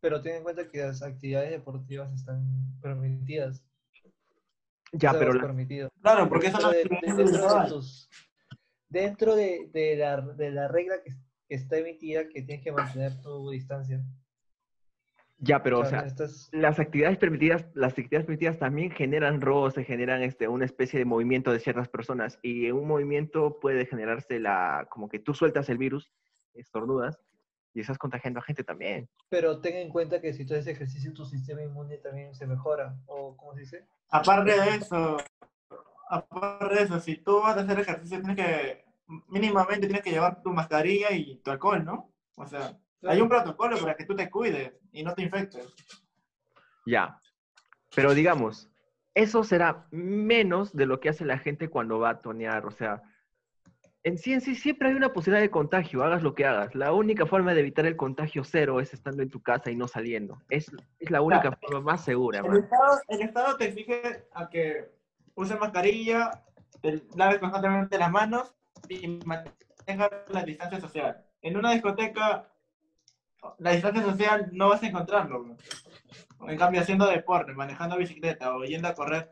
Pero 0.00 0.22
ten 0.22 0.36
en 0.36 0.42
cuenta 0.44 0.68
que 0.68 0.78
las 0.78 1.02
actividades 1.02 1.50
deportivas 1.50 2.12
están 2.12 2.44
permitidas. 2.80 3.64
Ya, 4.92 5.12
pero 5.12 5.30
es 5.30 5.36
la- 5.36 5.42
permitido. 5.42 5.88
Claro, 6.00 6.28
porque 6.28 6.46
eso 6.48 6.70
dentro 6.70 6.96
no 6.96 7.00
de, 7.00 7.10
es 7.10 7.16
de- 7.16 7.24
dentro 7.24 7.62
de 7.62 7.68
tus- 7.68 8.08
dentro 8.88 9.34
de, 9.36 9.70
de 9.72 9.96
la, 9.96 10.20
de 10.20 10.50
la 10.50 10.68
regla 10.68 10.94
que, 11.02 11.10
que 11.48 11.54
está 11.54 11.78
emitida 11.78 12.28
que 12.28 12.42
tienes 12.42 12.62
que 12.62 12.72
mantener 12.72 13.20
tu 13.20 13.50
distancia. 13.50 14.00
Ya, 15.40 15.62
pero 15.62 15.80
o 15.80 15.84
sea, 15.84 16.04
las 16.50 16.80
actividades 16.80 17.16
permitidas, 17.16 17.64
las 17.74 17.92
actividades 17.92 18.26
permitidas 18.26 18.58
también 18.58 18.90
generan 18.90 19.40
roce, 19.40 19.84
generan 19.84 20.22
este, 20.22 20.48
una 20.48 20.64
especie 20.64 20.98
de 20.98 21.04
movimiento 21.04 21.52
de 21.52 21.60
ciertas 21.60 21.88
personas 21.88 22.38
y 22.42 22.66
en 22.66 22.74
un 22.74 22.88
movimiento 22.88 23.60
puede 23.60 23.86
generarse 23.86 24.40
la, 24.40 24.88
como 24.90 25.08
que 25.08 25.20
tú 25.20 25.34
sueltas 25.34 25.68
el 25.68 25.78
virus, 25.78 26.10
estornudas 26.54 27.20
y 27.72 27.80
estás 27.80 27.98
contagiando 27.98 28.40
a 28.40 28.42
gente 28.42 28.64
también. 28.64 29.08
pero 29.28 29.60
ten 29.60 29.76
en 29.76 29.90
cuenta 29.90 30.20
que 30.20 30.32
si 30.32 30.44
tú 30.44 30.54
haces 30.54 30.66
ejercicio, 30.66 31.12
tu 31.12 31.24
sistema 31.24 31.62
inmune 31.62 31.98
también 31.98 32.34
se 32.34 32.46
mejora. 32.46 32.96
¿O 33.06 33.36
cómo 33.36 33.54
se 33.54 33.60
dice? 33.60 33.86
Aparte 34.10 34.60
de 34.60 34.76
eso, 34.76 35.18
aparte 36.10 36.74
de 36.74 36.82
eso, 36.82 36.98
si 36.98 37.16
tú 37.18 37.40
vas 37.40 37.56
a 37.56 37.60
hacer 37.60 37.78
ejercicio, 37.78 38.20
tienes 38.20 38.36
que, 38.36 38.84
mínimamente 39.28 39.86
tienes 39.86 40.02
que 40.02 40.10
llevar 40.10 40.42
tu 40.42 40.50
mascarilla 40.50 41.12
y 41.12 41.36
tu 41.36 41.50
alcohol, 41.52 41.84
¿no? 41.84 42.12
O 42.34 42.46
sea, 42.46 42.76
hay 43.02 43.20
un 43.20 43.28
protocolo 43.28 43.78
para 43.78 43.94
que 43.94 44.04
tú 44.04 44.14
te 44.14 44.30
cuides 44.30 44.72
y 44.92 45.02
no 45.02 45.14
te 45.14 45.22
infectes. 45.22 45.74
Ya. 46.86 47.20
Pero 47.94 48.14
digamos, 48.14 48.70
eso 49.14 49.44
será 49.44 49.86
menos 49.90 50.74
de 50.74 50.86
lo 50.86 51.00
que 51.00 51.08
hace 51.08 51.24
la 51.24 51.38
gente 51.38 51.68
cuando 51.68 51.98
va 51.98 52.10
a 52.10 52.20
tonear. 52.20 52.66
O 52.66 52.70
sea, 52.70 53.02
en 54.04 54.16
sí, 54.16 54.32
en 54.32 54.40
sí, 54.40 54.54
siempre 54.54 54.88
hay 54.88 54.94
una 54.94 55.12
posibilidad 55.12 55.42
de 55.42 55.50
contagio, 55.50 56.02
hagas 56.02 56.22
lo 56.22 56.34
que 56.34 56.46
hagas. 56.46 56.74
La 56.74 56.92
única 56.92 57.26
forma 57.26 57.54
de 57.54 57.60
evitar 57.60 57.84
el 57.86 57.96
contagio 57.96 58.44
cero 58.44 58.80
es 58.80 58.94
estando 58.94 59.22
en 59.22 59.30
tu 59.30 59.42
casa 59.42 59.70
y 59.70 59.76
no 59.76 59.88
saliendo. 59.88 60.40
Es, 60.48 60.70
es 60.98 61.10
la 61.10 61.20
única 61.20 61.52
forma 61.52 61.80
más 61.80 62.04
segura, 62.04 62.40
El. 62.40 62.58
Estado, 62.58 63.00
el 63.08 63.22
Estado 63.22 63.56
te 63.56 63.64
exige 63.66 64.26
a 64.32 64.48
que 64.48 64.90
uses 65.34 65.58
mascarilla, 65.58 66.44
te 66.80 67.02
laves 67.16 67.38
constantemente 67.38 67.98
las 67.98 68.10
manos 68.10 68.54
y 68.88 69.08
mantengas 69.24 70.10
la 70.28 70.42
distancia 70.44 70.80
social. 70.80 71.24
En 71.42 71.56
una 71.56 71.72
discoteca, 71.72 72.48
la 73.58 73.72
distancia 73.72 74.02
social 74.02 74.48
no 74.52 74.68
vas 74.68 74.82
a 74.82 74.86
encontrarlo. 74.88 75.42
bro. 75.44 75.56
En 76.48 76.58
cambio, 76.58 76.80
haciendo 76.80 77.06
deporte, 77.06 77.52
manejando 77.52 77.96
bicicleta 77.96 78.54
o 78.54 78.64
yendo 78.64 78.88
a 78.88 78.94
correr, 78.94 79.30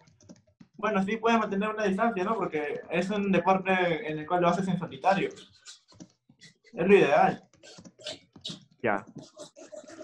bueno, 0.74 1.02
sí 1.04 1.16
puedes 1.16 1.38
mantener 1.38 1.70
una 1.70 1.84
distancia, 1.84 2.24
¿no? 2.24 2.34
Porque 2.36 2.80
es 2.90 3.08
un 3.10 3.32
deporte 3.32 4.10
en 4.10 4.18
el 4.18 4.26
cual 4.26 4.42
lo 4.42 4.48
haces 4.48 4.68
en 4.68 4.78
solitario. 4.78 5.30
Es 6.72 6.86
lo 6.86 6.94
ideal. 6.94 7.42
Ya. 8.82 9.04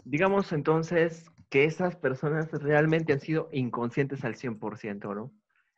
Digamos 0.05 0.53
entonces 0.53 1.27
que 1.51 1.65
esas 1.65 1.97
personas 1.97 2.51
realmente 2.53 3.13
han 3.13 3.21
sido 3.21 3.49
inconscientes 3.53 4.25
al 4.25 4.35
100%, 4.37 5.15
¿no? 5.15 5.31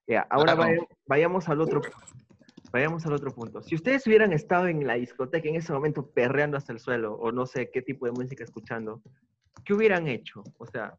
Ya, 0.07 0.27
ahora 0.31 0.55
Claro. 0.55 0.71
vaya- 0.71 0.89
vayamos 1.07 1.49
al 1.49 1.61
otro 1.61 1.81
Vayamos 2.75 3.07
al 3.07 3.13
otro 3.13 3.33
punto. 3.33 3.63
Si 3.63 3.77
ustedes 3.77 4.05
hubieran 4.09 4.33
estado 4.33 4.67
en 4.67 4.85
la 4.85 4.95
discoteca 4.95 5.49
en 5.49 5.55
ese 5.55 5.73
momento 5.73 6.11
perreando 6.11 6.57
hasta 6.57 6.73
el 6.73 6.81
suelo, 6.81 7.15
o 7.15 7.31
no 7.31 7.47
sé 7.47 7.71
qué 7.71 7.83
tipo 7.83 8.05
de 8.07 8.11
música 8.11 8.43
escuchando, 8.43 9.01
¿qué 9.65 9.75
hubieran 9.75 10.09
hecho? 10.09 10.43
O 10.59 10.67
sea, 10.67 10.99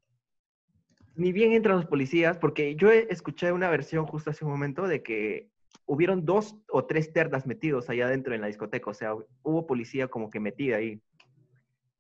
ni 1.16 1.34
bien 1.34 1.52
entran 1.52 1.76
los 1.76 1.86
policías, 1.86 2.38
porque 2.38 2.78
yo 2.78 2.94
he- 2.94 3.08
escuché 3.10 3.52
una 3.52 3.70
versión 3.70 4.06
justo 4.08 4.30
hace 4.30 4.46
un 4.46 4.52
momento 4.52 4.88
de 4.88 5.04
que 5.04 5.50
hubieron 5.86 6.24
dos 6.26 6.56
o 6.70 6.86
tres 6.86 7.12
terdas 7.12 7.46
metidos 7.46 7.90
allá 7.90 8.06
adentro 8.06 8.34
en 8.34 8.40
la 8.40 8.48
discoteca, 8.48 8.90
o 8.90 8.94
sea, 8.94 9.14
hubo 9.44 9.68
policía 9.68 10.08
como 10.08 10.30
que 10.30 10.40
metida 10.40 10.78
ahí. 10.78 11.02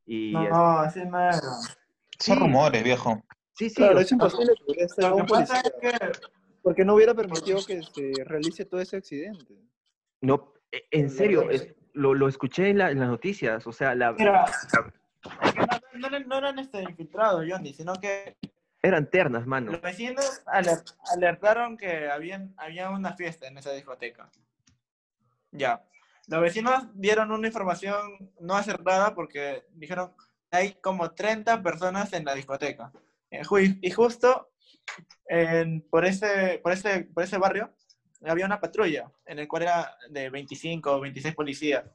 Y 0.05 0.32
No, 0.32 0.44
es- 0.46 0.50
no, 0.51 0.79
así 0.79 1.05
no 1.05 1.20
era. 1.20 1.41
Sí. 2.17 2.32
Son 2.32 2.39
rumores, 2.39 2.82
viejo. 2.82 3.22
sí, 3.58 3.67
sí, 3.70 3.75
Claro, 3.75 3.98
o 3.98 4.00
es 4.00 4.10
imposible 4.10 4.53
que 4.67 4.74
que 4.88 5.24
pasa 5.25 5.60
es 5.60 5.74
que 5.82 5.89
porque 6.65 6.84
no 6.84 6.95
hubiera 6.95 7.13
permitido 7.13 7.63
que 7.63 7.84
se 7.84 8.24
realice 8.24 8.65
todo 8.65 8.81
ese 8.81 8.98
accidente. 8.98 9.53
no, 10.22 10.51
e- 10.72 10.88
en 10.89 11.12
serio, 11.12 11.48
es- 11.51 11.75
lo, 11.93 12.15
lo 12.15 12.27
escuché 12.27 12.69
en, 12.69 12.79
la- 12.79 12.89
en 12.89 13.00
las 13.00 13.07
noticias, 13.07 13.67
o 13.67 13.72
sea, 13.72 13.93
la, 13.93 14.15
que 14.15 14.25
no, 14.25 14.34
no 15.93 16.07
eran- 16.07 16.27
no 16.27 16.38
eran 16.39 16.57
este, 16.57 16.81
infiltrados, 16.81 17.45
Johnny, 17.48 17.72
sino 17.72 17.93
que 17.93 18.36
eran 18.81 19.07
ternas, 19.12 19.45
mano. 19.45 19.74
los 19.74 19.81
vecinos 19.81 20.41
aler- 20.48 20.84
alertaron 21.15 21.77
que 21.77 22.10
habían, 22.10 22.55
había 22.57 22.89
una 22.89 23.13
fiesta 23.13 23.48
en 23.48 23.60
esa 23.60 23.72
discoteca. 23.72 24.31
Ya. 25.51 25.86
Los 26.27 26.41
vecinos 26.41 26.88
dieron 26.95 27.29
una 27.31 27.45
información 27.48 28.31
no 28.39 28.55
acertada 28.55 29.13
porque 29.13 29.65
dijeron 29.74 30.12
hay 30.50 30.74
como 30.81 31.12
30 31.12 31.62
personas 31.62 32.12
en 32.13 32.25
la 32.25 32.34
discoteca. 32.34 32.91
Eh, 33.29 33.43
Y 33.81 33.91
justo 33.91 34.50
en- 35.27 35.81
por, 35.89 36.05
ese, 36.05 36.59
por, 36.63 36.71
ese, 36.73 37.01
por 37.05 37.23
ese 37.23 37.37
barrio 37.37 37.73
había 38.25 38.45
una 38.45 38.59
patrulla 38.59 39.11
en 39.25 39.39
el 39.39 39.47
cual 39.47 39.63
era 39.63 39.97
de 40.09 40.29
25 40.29 40.93
o 40.93 40.99
26 41.01 41.35
policías. 41.35 41.85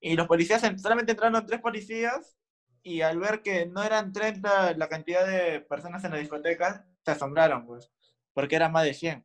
Y 0.00 0.16
los 0.16 0.26
policías, 0.26 0.62
en- 0.64 0.78
solamente 0.78 1.12
entraron 1.12 1.46
tres 1.46 1.60
policías 1.60 2.36
y 2.82 3.00
al 3.02 3.18
ver 3.18 3.42
que 3.42 3.66
no 3.66 3.82
eran 3.82 4.12
30 4.12 4.74
la 4.76 4.88
cantidad 4.88 5.26
de 5.26 5.60
personas 5.60 6.04
en 6.04 6.10
la 6.12 6.18
discoteca, 6.18 6.86
se 7.04 7.10
asombraron, 7.12 7.66
pues, 7.66 7.90
porque 8.34 8.56
eran 8.56 8.72
más 8.72 8.84
de 8.84 8.94
100. 8.94 9.24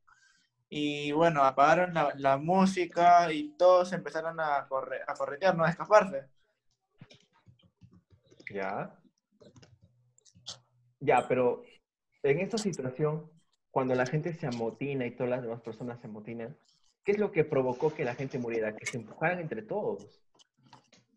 Y 0.69 1.11
bueno, 1.13 1.43
apagaron 1.43 1.93
la, 1.93 2.13
la 2.17 2.37
música 2.37 3.31
y 3.33 3.55
todos 3.57 3.93
empezaron 3.93 4.39
a, 4.39 4.67
correr, 4.67 5.01
a 5.07 5.13
corretear, 5.15 5.55
no 5.57 5.65
a 5.65 5.69
escaparse. 5.71 6.27
Ya. 8.53 8.97
Ya, 10.99 11.27
pero 11.27 11.63
en 12.24 12.39
esta 12.39 12.57
situación, 12.57 13.29
cuando 13.71 13.95
la 13.95 14.05
gente 14.05 14.33
se 14.33 14.47
amotina 14.47 15.05
y 15.05 15.12
todas 15.12 15.29
las 15.29 15.41
demás 15.41 15.62
personas 15.62 16.00
se 16.00 16.07
amotinan, 16.07 16.55
¿qué 17.03 17.12
es 17.13 17.19
lo 17.19 17.31
que 17.31 17.43
provocó 17.43 17.93
que 17.93 18.05
la 18.05 18.15
gente 18.15 18.39
muriera? 18.39 18.75
Que 18.75 18.86
se 18.86 18.97
empujaran 18.97 19.39
entre 19.39 19.62
todos. 19.62 20.21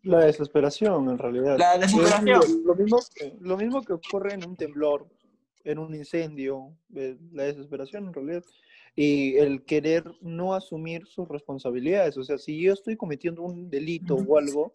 La 0.03 0.25
desesperación, 0.25 1.09
en 1.09 1.17
realidad. 1.17 1.57
La 1.57 1.75
Es 1.75 1.81
desesperación. 1.81 2.39
Lo, 2.65 2.73
lo 2.73 2.75
mismo, 2.75 2.99
que- 3.15 3.37
lo 3.39 3.57
mismo 3.57 3.81
que 3.83 3.93
ocurre 3.93 4.33
en 4.33 4.45
un 4.47 4.55
temblor, 4.55 5.07
en 5.63 5.77
un 5.77 5.93
incendio, 5.93 6.75
eh, 6.95 7.17
la 7.31 7.43
desesperación 7.43 8.07
en 8.07 8.13
realidad. 8.13 8.43
Y 8.95 9.37
el 9.37 9.63
querer 9.63 10.03
no 10.21 10.53
asumir 10.53 11.05
sus 11.07 11.27
responsabilidades. 11.29 12.17
O 12.17 12.23
sea, 12.23 12.37
si 12.37 12.59
yo 12.61 12.73
estoy 12.73 12.97
cometiendo 12.97 13.41
un 13.43 13.69
delito 13.69 14.15
o 14.15 14.37
algo, 14.37 14.73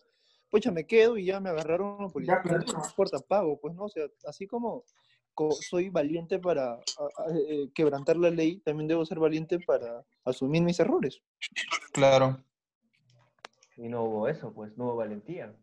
pues 0.48 0.62
ya 0.64 0.70
me 0.70 0.86
quedo 0.86 1.18
y 1.18 1.26
ya 1.26 1.38
me 1.40 1.50
agarraron 1.50 2.00
los 2.00 2.12
policías. 2.12 2.38
claro. 2.42 2.64
No 2.66 2.82
importa, 2.88 3.18
pago, 3.18 3.58
pues 3.60 3.74
no. 3.74 3.84
O 3.84 3.88
sea, 3.88 4.06
así 4.26 4.46
como 4.46 4.82
co- 4.82 4.86
soy 5.60 5.88
valiente 5.90 6.38
para 6.38 6.74
a- 6.74 6.78
a- 6.78 7.38
eh, 7.48 7.68
quebrantar 7.74 8.16
la 8.16 8.30
ley, 8.30 8.58
también 8.58 8.88
debo 8.88 9.04
ser 9.04 9.18
valiente 9.18 9.58
para 9.60 10.04
asumir 10.24 10.62
mis 10.62 10.78
errores. 10.80 11.20
Claro. 11.92 12.38
Y 13.76 13.88
no 13.88 14.04
hubo 14.04 14.28
eso, 14.28 14.52
pues, 14.52 14.76
no 14.76 14.84
hubo 14.86 14.96
valentía. 14.96 15.54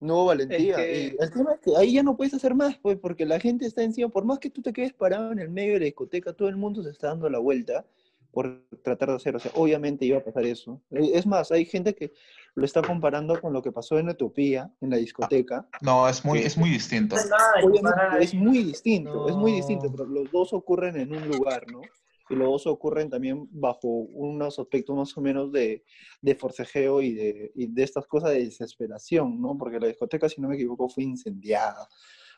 No 0.00 0.14
hubo 0.14 0.24
valentía. 0.26 0.76
que- 0.76 1.14
Y 1.18 1.22
el 1.22 1.30
tema 1.30 1.52
es 1.54 1.60
que 1.60 1.76
ahí 1.76 1.92
ya 1.92 2.02
no 2.02 2.16
puedes 2.16 2.34
hacer 2.34 2.54
más, 2.54 2.76
pues, 2.78 2.98
porque 2.98 3.26
la 3.26 3.38
gente 3.38 3.66
está 3.66 3.82
encima. 3.82 4.08
Por 4.08 4.24
más 4.24 4.38
que 4.38 4.50
tú 4.50 4.62
te 4.62 4.72
quedes 4.72 4.92
parado 4.94 5.30
en 5.30 5.38
el 5.38 5.50
medio 5.50 5.74
de 5.74 5.80
la 5.80 5.84
discoteca, 5.84 6.32
todo 6.32 6.48
el 6.48 6.56
mundo 6.56 6.82
se 6.82 6.90
está 6.90 7.08
dando 7.08 7.28
la 7.28 7.38
vuelta, 7.38 7.84
por 8.32 8.64
tratar 8.82 9.10
de 9.10 9.16
hacer. 9.16 9.36
O 9.36 9.38
sea, 9.38 9.50
obviamente 9.54 10.04
iba 10.04 10.18
a 10.18 10.24
pasar 10.24 10.44
eso. 10.44 10.80
Eh, 10.90 11.10
Es 11.14 11.26
más, 11.26 11.50
hay 11.52 11.64
gente 11.64 11.94
que 11.94 12.12
lo 12.54 12.64
está 12.64 12.82
comparando 12.82 13.40
con 13.40 13.52
lo 13.52 13.62
que 13.62 13.72
pasó 13.72 13.98
en 13.98 14.08
Utopía, 14.08 14.70
en 14.80 14.90
la 14.90 14.96
discoteca. 14.96 15.68
No, 15.82 16.08
es 16.08 16.24
muy, 16.24 16.38
es 16.40 16.56
muy 16.56 16.70
distinto. 16.70 17.16
No 17.16 18.18
es 18.18 18.34
muy 18.34 18.62
distinto, 18.64 19.28
es 19.28 19.34
muy 19.36 19.50
No. 19.52 19.56
distinto, 19.56 19.90
pero 19.90 20.04
los 20.06 20.30
dos 20.30 20.52
ocurren 20.52 20.96
en 20.96 21.14
un 21.14 21.28
lugar, 21.28 21.64
¿no? 21.70 21.80
Y 22.28 22.36
los 22.36 22.46
dos 22.48 22.66
ocurren 22.68 23.10
también 23.10 23.48
bajo 23.50 23.88
unos 23.88 24.56
aspectos 24.58 24.96
más 24.96 25.16
o 25.16 25.20
menos 25.20 25.50
de, 25.50 25.82
de 26.22 26.34
forcejeo 26.36 27.02
y 27.02 27.12
de, 27.14 27.50
y 27.56 27.66
de 27.66 27.82
estas 27.82 28.06
cosas 28.06 28.30
de 28.30 28.44
desesperación, 28.44 29.40
¿no? 29.42 29.58
Porque 29.58 29.80
la 29.80 29.88
discoteca, 29.88 30.28
si 30.28 30.40
no 30.40 30.48
me 30.48 30.54
equivoco, 30.54 30.88
fue 30.88 31.02
incendiada 31.02 31.88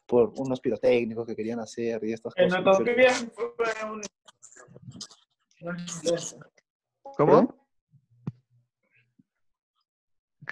por 0.07 0.33
unos 0.37 0.61
pirotécnicos 0.61 1.27
que 1.27 1.37
querían 1.37 1.61
hacer 1.61 2.03
y 2.05 2.13
estas 2.13 2.33
En 2.37 2.49
cosas. 2.49 2.81
Utopía 2.81 3.13
fue 3.35 3.45
un... 3.91 4.01
¿Cómo? 7.17 7.67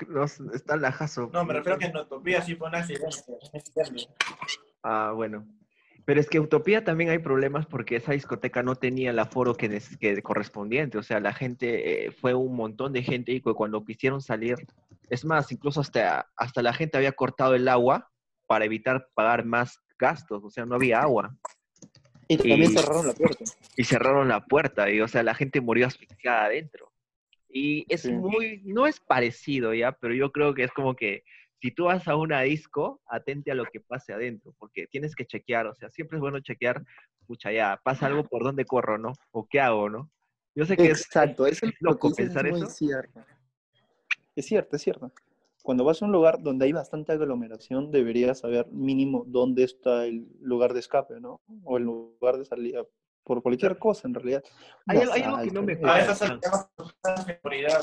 No, 0.09 0.25
está 0.25 0.76
lajazo. 0.76 1.31
No, 1.33 1.45
me 1.45 1.55
refiero 1.55 1.79
que 1.79 1.87
en 1.87 1.97
Utopía 1.97 2.40
sí 2.43 2.55
fue 2.55 2.69
un 2.69 2.75
accidente. 2.76 3.09
Ah, 4.83 5.12
bueno. 5.14 5.47
Pero 6.07 6.21
es 6.21 6.29
que 6.29 6.40
Utopía 6.40 6.85
también 6.85 7.11
hay 7.11 7.19
problemas 7.19 7.67
porque 7.67 7.97
esa 7.97 8.12
discoteca 8.12 8.62
no 8.62 8.75
tenía 8.76 9.11
el 9.11 9.19
aforo 9.19 9.55
que, 9.55 9.83
que 10.00 10.23
correspondiente. 10.23 10.97
O 10.97 11.02
sea, 11.02 11.21
la 11.21 11.33
gente, 11.33 12.07
eh, 12.07 12.12
fue 12.12 12.35
un 12.35 12.57
montón 12.57 12.93
de 12.93 13.02
gente 13.02 13.33
y 13.33 13.40
cu- 13.40 13.55
cuando 13.55 13.85
quisieron 13.85 14.23
salir, 14.23 14.57
es 15.09 15.25
más, 15.25 15.52
incluso 15.52 15.81
hasta, 15.81 16.31
hasta 16.37 16.62
la 16.62 16.73
gente 16.73 16.97
había 16.97 17.12
cortado 17.12 17.55
el 17.55 17.69
agua 17.69 18.11
para 18.47 18.64
evitar 18.64 19.09
pagar 19.14 19.45
más 19.45 19.79
gastos. 19.99 20.43
O 20.45 20.50
sea, 20.50 20.64
no 20.64 20.76
había 20.76 21.00
agua. 21.00 21.37
Y 22.30 22.37
también 22.37 22.70
y- 22.70 22.75
cerraron 22.75 23.06
la 23.08 23.14
puerta. 23.14 23.44
Y 23.76 23.84
cerraron 23.84 24.28
la 24.28 24.44
puerta 24.44 24.90
y, 24.90 25.00
o 25.00 25.08
sea, 25.08 25.22
la 25.22 25.34
gente 25.34 25.60
murió 25.60 25.87
asfixiada 25.88 26.44
adentro. 26.44 26.92
Y 27.49 27.84
es 27.92 28.02
Sí. 28.02 28.12
muy, 28.12 28.62
no 28.64 28.87
es 28.87 29.00
parecido 29.00 29.75
ya, 29.75 29.92
pero 29.92 30.14
yo 30.14 30.30
creo 30.30 30.54
que 30.54 30.62
es 30.64 30.70
como 30.72 30.94
que 30.94 31.25
si 31.60 31.72
tú 31.72 31.84
vas 31.87 32.06
a 32.06 32.14
una 32.14 32.42
disco, 32.42 33.00
atente 33.06 33.50
a 33.50 33.54
lo 33.56 33.64
que 33.64 33.80
pase 33.80 34.12
adentro, 34.12 34.54
porque 34.58 34.87
tienes 34.87 35.14
que 35.16 35.26
chequear, 35.26 35.66
o 35.66 35.75
sea, 35.75 35.90
siempre 35.90 36.18
es 36.18 36.20
bueno 36.20 36.38
chequear, 36.40 36.82
pucha, 37.26 37.50
ya, 37.52 37.80
pasa 37.82 38.06
algo 38.06 38.25
por 38.25 38.44
dónde 38.44 38.64
corro, 38.64 38.96
¿no? 38.96 39.12
O 39.32 39.46
qué 39.49 39.60
hago, 39.60 39.90
¿no? 39.90 40.08
Yo 40.54 40.64
sé 40.64 40.76
que 40.76 40.87
es, 40.90 41.00
Exacto, 41.02 41.46
eso 41.46 41.66
es 41.66 41.75
lo 41.80 41.92
loco 41.92 42.12
pensar 42.14 42.46
es 42.46 42.56
eso. 42.56 42.66
cierto. 42.68 43.25
Es 44.37 44.46
cierto, 44.46 44.76
es 44.76 44.82
cierto. 44.82 45.12
Cuando 45.62 45.85
vas 45.85 46.00
a 46.02 46.07
un 46.07 46.12
lugar 46.12 46.43
donde 46.43 46.64
hay 46.67 46.73
bastante 46.73 47.12
aglomeración, 47.12 47.90
deberías 47.90 48.40
saber 48.40 48.67
mínimo 48.73 49.25
dónde 49.26 49.64
está 49.64 50.07
el 50.07 50.26
lugar 50.40 50.73
de 50.73 50.81
escape, 50.81 51.21
¿no? 51.21 51.40
O 51.64 51.76
el 51.76 51.85
lugar 51.85 52.38
de 52.38 52.45
salida, 52.45 52.83
por 53.25 53.43
cualquier 53.43 53.79
cosa 53.79 54.09
en 54.09 54.14
realidad. 54.14 54.43
Hay 54.87 54.97
algo- 54.99 55.12
hay 55.12 55.23
algo 55.23 55.37
que 55.45 55.50
no 55.50 55.62
me 55.62 55.73
asalto, 55.75 56.49
A 56.49 57.25
cuadra. 57.43 57.81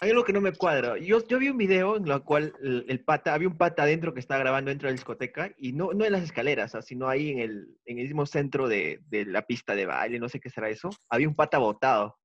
hay 0.00 0.10
algo 0.10 0.24
que 0.24 0.32
no 0.32 0.40
me 0.40 0.52
cuadra. 0.52 0.98
Yo, 0.98 1.24
yo 1.26 1.38
vi 1.38 1.48
un 1.48 1.56
video 1.56 1.96
en 1.96 2.08
el 2.08 2.22
cual 2.24 2.52
el, 2.60 2.84
el 2.88 3.04
pata, 3.04 3.32
había 3.32 3.48
un 3.48 3.56
pata 3.56 3.84
adentro 3.84 4.12
que 4.12 4.20
estaba 4.20 4.40
grabando 4.40 4.70
dentro 4.70 4.88
de 4.88 4.92
la 4.92 4.96
discoteca 4.96 5.52
y 5.56 5.72
no, 5.72 5.92
no 5.92 6.04
en 6.04 6.12
las 6.12 6.24
escaleras, 6.24 6.74
ah, 6.74 6.82
sino 6.82 7.08
ahí 7.08 7.30
en 7.30 7.38
el, 7.38 7.78
en 7.86 7.98
el 7.98 8.06
mismo 8.06 8.26
centro 8.26 8.68
de, 8.68 9.00
de 9.08 9.24
la 9.24 9.42
pista 9.46 9.74
de 9.76 9.86
baile, 9.86 10.18
no 10.18 10.28
sé 10.28 10.40
qué 10.40 10.50
será 10.50 10.68
eso. 10.68 10.90
Había 11.08 11.28
un 11.28 11.36
pata 11.36 11.58
botado. 11.58 12.18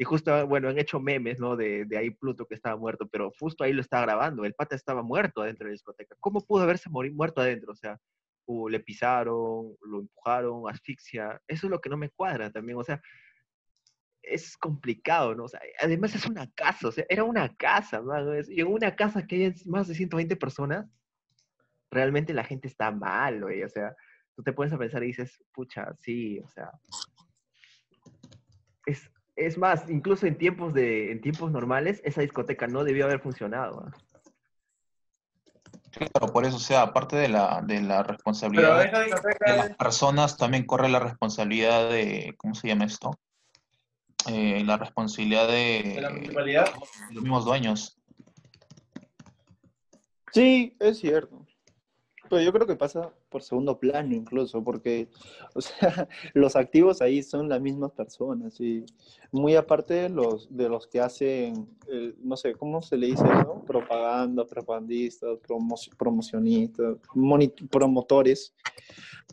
Y 0.00 0.04
justo, 0.04 0.46
bueno, 0.46 0.68
han 0.68 0.78
hecho 0.78 1.00
memes, 1.00 1.40
¿no? 1.40 1.56
De, 1.56 1.84
de 1.84 1.98
ahí 1.98 2.10
Pluto 2.10 2.46
que 2.46 2.54
estaba 2.54 2.76
muerto, 2.76 3.08
pero 3.08 3.32
justo 3.38 3.64
ahí 3.64 3.72
lo 3.72 3.80
estaba 3.80 4.04
grabando. 4.04 4.44
El 4.44 4.54
pata 4.54 4.76
estaba 4.76 5.02
muerto 5.02 5.42
adentro 5.42 5.64
de 5.64 5.70
la 5.70 5.72
discoteca. 5.72 6.14
¿Cómo 6.20 6.40
pudo 6.40 6.62
haberse 6.62 6.88
morir 6.88 7.12
muerto 7.12 7.40
adentro? 7.40 7.72
O 7.72 7.76
sea, 7.76 7.98
o 8.46 8.68
le 8.68 8.78
pisaron, 8.78 9.76
lo 9.82 9.98
empujaron, 9.98 10.70
asfixia. 10.70 11.42
Eso 11.48 11.66
es 11.66 11.70
lo 11.70 11.80
que 11.80 11.90
no 11.90 11.96
me 11.96 12.10
cuadra 12.10 12.50
también. 12.52 12.78
O 12.78 12.84
sea, 12.84 13.02
es 14.22 14.56
complicado, 14.56 15.34
¿no? 15.34 15.44
O 15.44 15.48
sea, 15.48 15.60
además 15.80 16.14
es 16.14 16.26
una 16.26 16.48
casa, 16.52 16.88
o 16.88 16.92
sea, 16.92 17.04
era 17.08 17.24
una 17.24 17.54
casa, 17.56 18.00
mano, 18.00 18.32
Y 18.48 18.60
en 18.60 18.68
una 18.68 18.94
casa 18.94 19.26
que 19.26 19.46
hay 19.46 19.54
más 19.66 19.88
de 19.88 19.94
120 19.96 20.36
personas, 20.36 20.86
realmente 21.90 22.32
la 22.32 22.44
gente 22.44 22.68
está 22.68 22.92
mal, 22.92 23.42
güey. 23.42 23.64
O 23.64 23.68
sea, 23.68 23.96
tú 24.36 24.42
te 24.44 24.52
pones 24.52 24.72
a 24.72 24.78
pensar 24.78 25.02
y 25.02 25.08
dices, 25.08 25.42
pucha, 25.52 25.92
sí, 25.98 26.38
o 26.38 26.48
sea. 26.48 26.70
Es, 28.86 29.10
es 29.38 29.56
más, 29.56 29.88
incluso 29.88 30.26
en 30.26 30.36
tiempos, 30.36 30.74
de, 30.74 31.12
en 31.12 31.20
tiempos 31.20 31.50
normales, 31.52 32.00
esa 32.04 32.20
discoteca 32.20 32.66
no 32.66 32.84
debió 32.84 33.04
haber 33.04 33.20
funcionado. 33.20 33.86
¿ah? 33.86 33.96
Claro, 35.90 36.32
por 36.32 36.44
eso, 36.44 36.56
o 36.56 36.60
sea, 36.60 36.82
aparte 36.82 37.16
de 37.16 37.28
la, 37.28 37.62
de 37.64 37.80
la 37.80 38.02
responsabilidad 38.02 38.84
esa 38.84 38.98
de 38.98 39.04
discoteca 39.06 39.56
las 39.56 39.70
es- 39.70 39.76
personas, 39.76 40.36
también 40.36 40.66
corre 40.66 40.88
la 40.88 40.98
responsabilidad 41.00 41.88
de, 41.90 42.34
¿cómo 42.36 42.54
se 42.54 42.68
llama 42.68 42.84
esto? 42.84 43.18
Eh, 44.28 44.62
la 44.64 44.76
responsabilidad 44.76 45.48
de 45.48 45.98
la 46.00 46.08
de 46.08 46.14
municipalidad. 46.14 46.66
los 47.12 47.22
mismos 47.22 47.44
dueños. 47.44 47.96
Sí, 50.32 50.76
es 50.80 50.98
cierto. 50.98 51.46
Pero 52.28 52.42
yo 52.42 52.52
creo 52.52 52.66
que 52.66 52.76
pasa 52.76 53.10
por 53.30 53.42
segundo 53.42 53.78
plano 53.78 54.14
incluso, 54.14 54.62
porque, 54.62 55.08
o 55.54 55.60
sea, 55.60 56.08
los 56.34 56.56
activos 56.56 57.00
ahí 57.00 57.22
son 57.22 57.48
las 57.48 57.60
mismas 57.60 57.92
personas 57.92 58.60
y 58.60 58.84
muy 59.32 59.54
aparte 59.56 59.94
de 59.94 60.08
los, 60.08 60.54
de 60.54 60.68
los 60.68 60.86
que 60.86 61.00
hacen, 61.00 61.68
el- 61.88 62.16
no 62.20 62.36
sé, 62.36 62.54
¿cómo 62.54 62.82
se 62.82 62.96
le 62.96 63.08
dice 63.08 63.24
eso? 63.24 63.62
Propaganda, 63.66 64.46
propagandistas, 64.46 65.38
promo- 65.46 65.96
promocionistas, 65.96 66.96
promotores. 67.70 68.54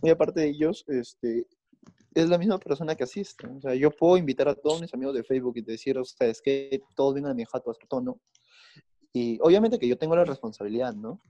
Muy 0.02 0.12
aparte 0.12 0.42
de 0.42 0.48
ellos, 0.50 0.84
este, 0.88 1.48
es 2.14 2.30
la 2.30 2.38
misma 2.38 2.58
persona 2.60 2.96
que 2.96 3.04
asiste. 3.04 3.48
O 3.48 3.62
sea, 3.62 3.76
yo 3.76 3.92
puedo 3.92 4.18
invitar 4.18 4.48
a 4.48 4.56
todos 4.56 4.82
mis 4.82 4.94
amigos 4.94 5.14
de 5.16 5.24
Facebook 5.24 5.58
y 5.58 5.62
decir, 5.62 5.98
ustedes 6.00 6.42
que 6.42 6.82
todos 6.96 7.14
vengan 7.14 7.32
a 7.32 7.36
mi 7.36 7.46
jato 7.46 7.72
a 7.72 7.74
su 7.74 7.86
tono. 7.88 8.20
Y 9.14 9.40
obviamente 9.42 9.80
que 9.80 9.88
yo 9.88 9.98
tengo 9.98 10.16
la 10.16 10.26
responsabilidad, 10.26 10.94
¿no? 10.94 11.22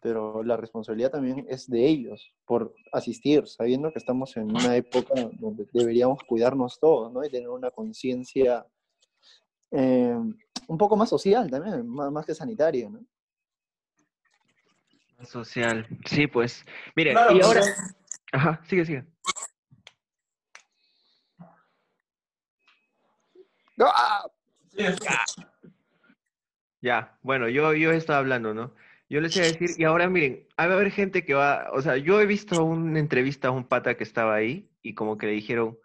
Pero 0.00 0.44
la 0.44 0.56
responsabilidad 0.56 1.10
también 1.10 1.44
es 1.48 1.68
de 1.68 1.84
ellos 1.86 2.32
por 2.44 2.72
asistir, 2.92 3.48
sabiendo 3.48 3.90
que 3.92 3.98
estamos 3.98 4.36
en 4.36 4.44
una 4.50 4.76
época 4.76 5.14
donde 5.40 5.66
deberíamos 5.72 6.22
cuidarnos 6.22 6.78
todos, 6.78 7.12
¿no? 7.12 7.24
Y 7.24 7.30
tener 7.30 7.48
una 7.48 7.70
conciencia 7.72 8.64
eh, 9.72 10.16
un 10.68 10.78
poco 10.78 10.96
más 10.96 11.08
social 11.08 11.50
también, 11.50 11.86
más, 11.88 12.12
más 12.12 12.24
que 12.26 12.34
sanitaria, 12.34 12.88
¿no? 12.88 13.00
Social. 15.24 15.84
Sí, 16.06 16.28
pues. 16.28 16.64
Mire, 16.94 17.10
Claro, 17.10 17.36
y 17.36 17.40
ahora. 17.40 17.60
porque- 17.60 17.74
Ajá, 18.30 18.62
sigue, 18.68 18.84
sigue. 18.84 19.04
¡Ah! 23.80 24.24
sí, 24.76 24.84
sí. 24.84 25.42
Ya, 26.80 27.18
bueno, 27.22 27.48
yo, 27.48 27.74
yo 27.74 27.90
estaba 27.92 28.20
hablando, 28.20 28.54
¿no? 28.54 28.72
Yo 29.10 29.20
les 29.20 29.34
iba 29.36 29.46
a 29.46 29.48
decir, 29.48 29.70
y 29.78 29.84
ahora 29.84 30.08
miren, 30.08 30.46
va 30.58 30.64
a 30.64 30.72
haber 30.72 30.90
gente 30.90 31.24
que 31.24 31.32
va, 31.34 31.70
o 31.72 31.80
sea, 31.80 31.96
yo 31.96 32.20
he 32.20 32.26
visto 32.26 32.62
una 32.62 32.98
entrevista 32.98 33.48
a 33.48 33.52
un 33.52 33.64
pata 33.64 33.96
que 33.96 34.04
estaba 34.04 34.34
ahí 34.34 34.70
y 34.82 34.94
como 34.94 35.16
que 35.16 35.26
le 35.26 35.32
dijeron, 35.32 35.78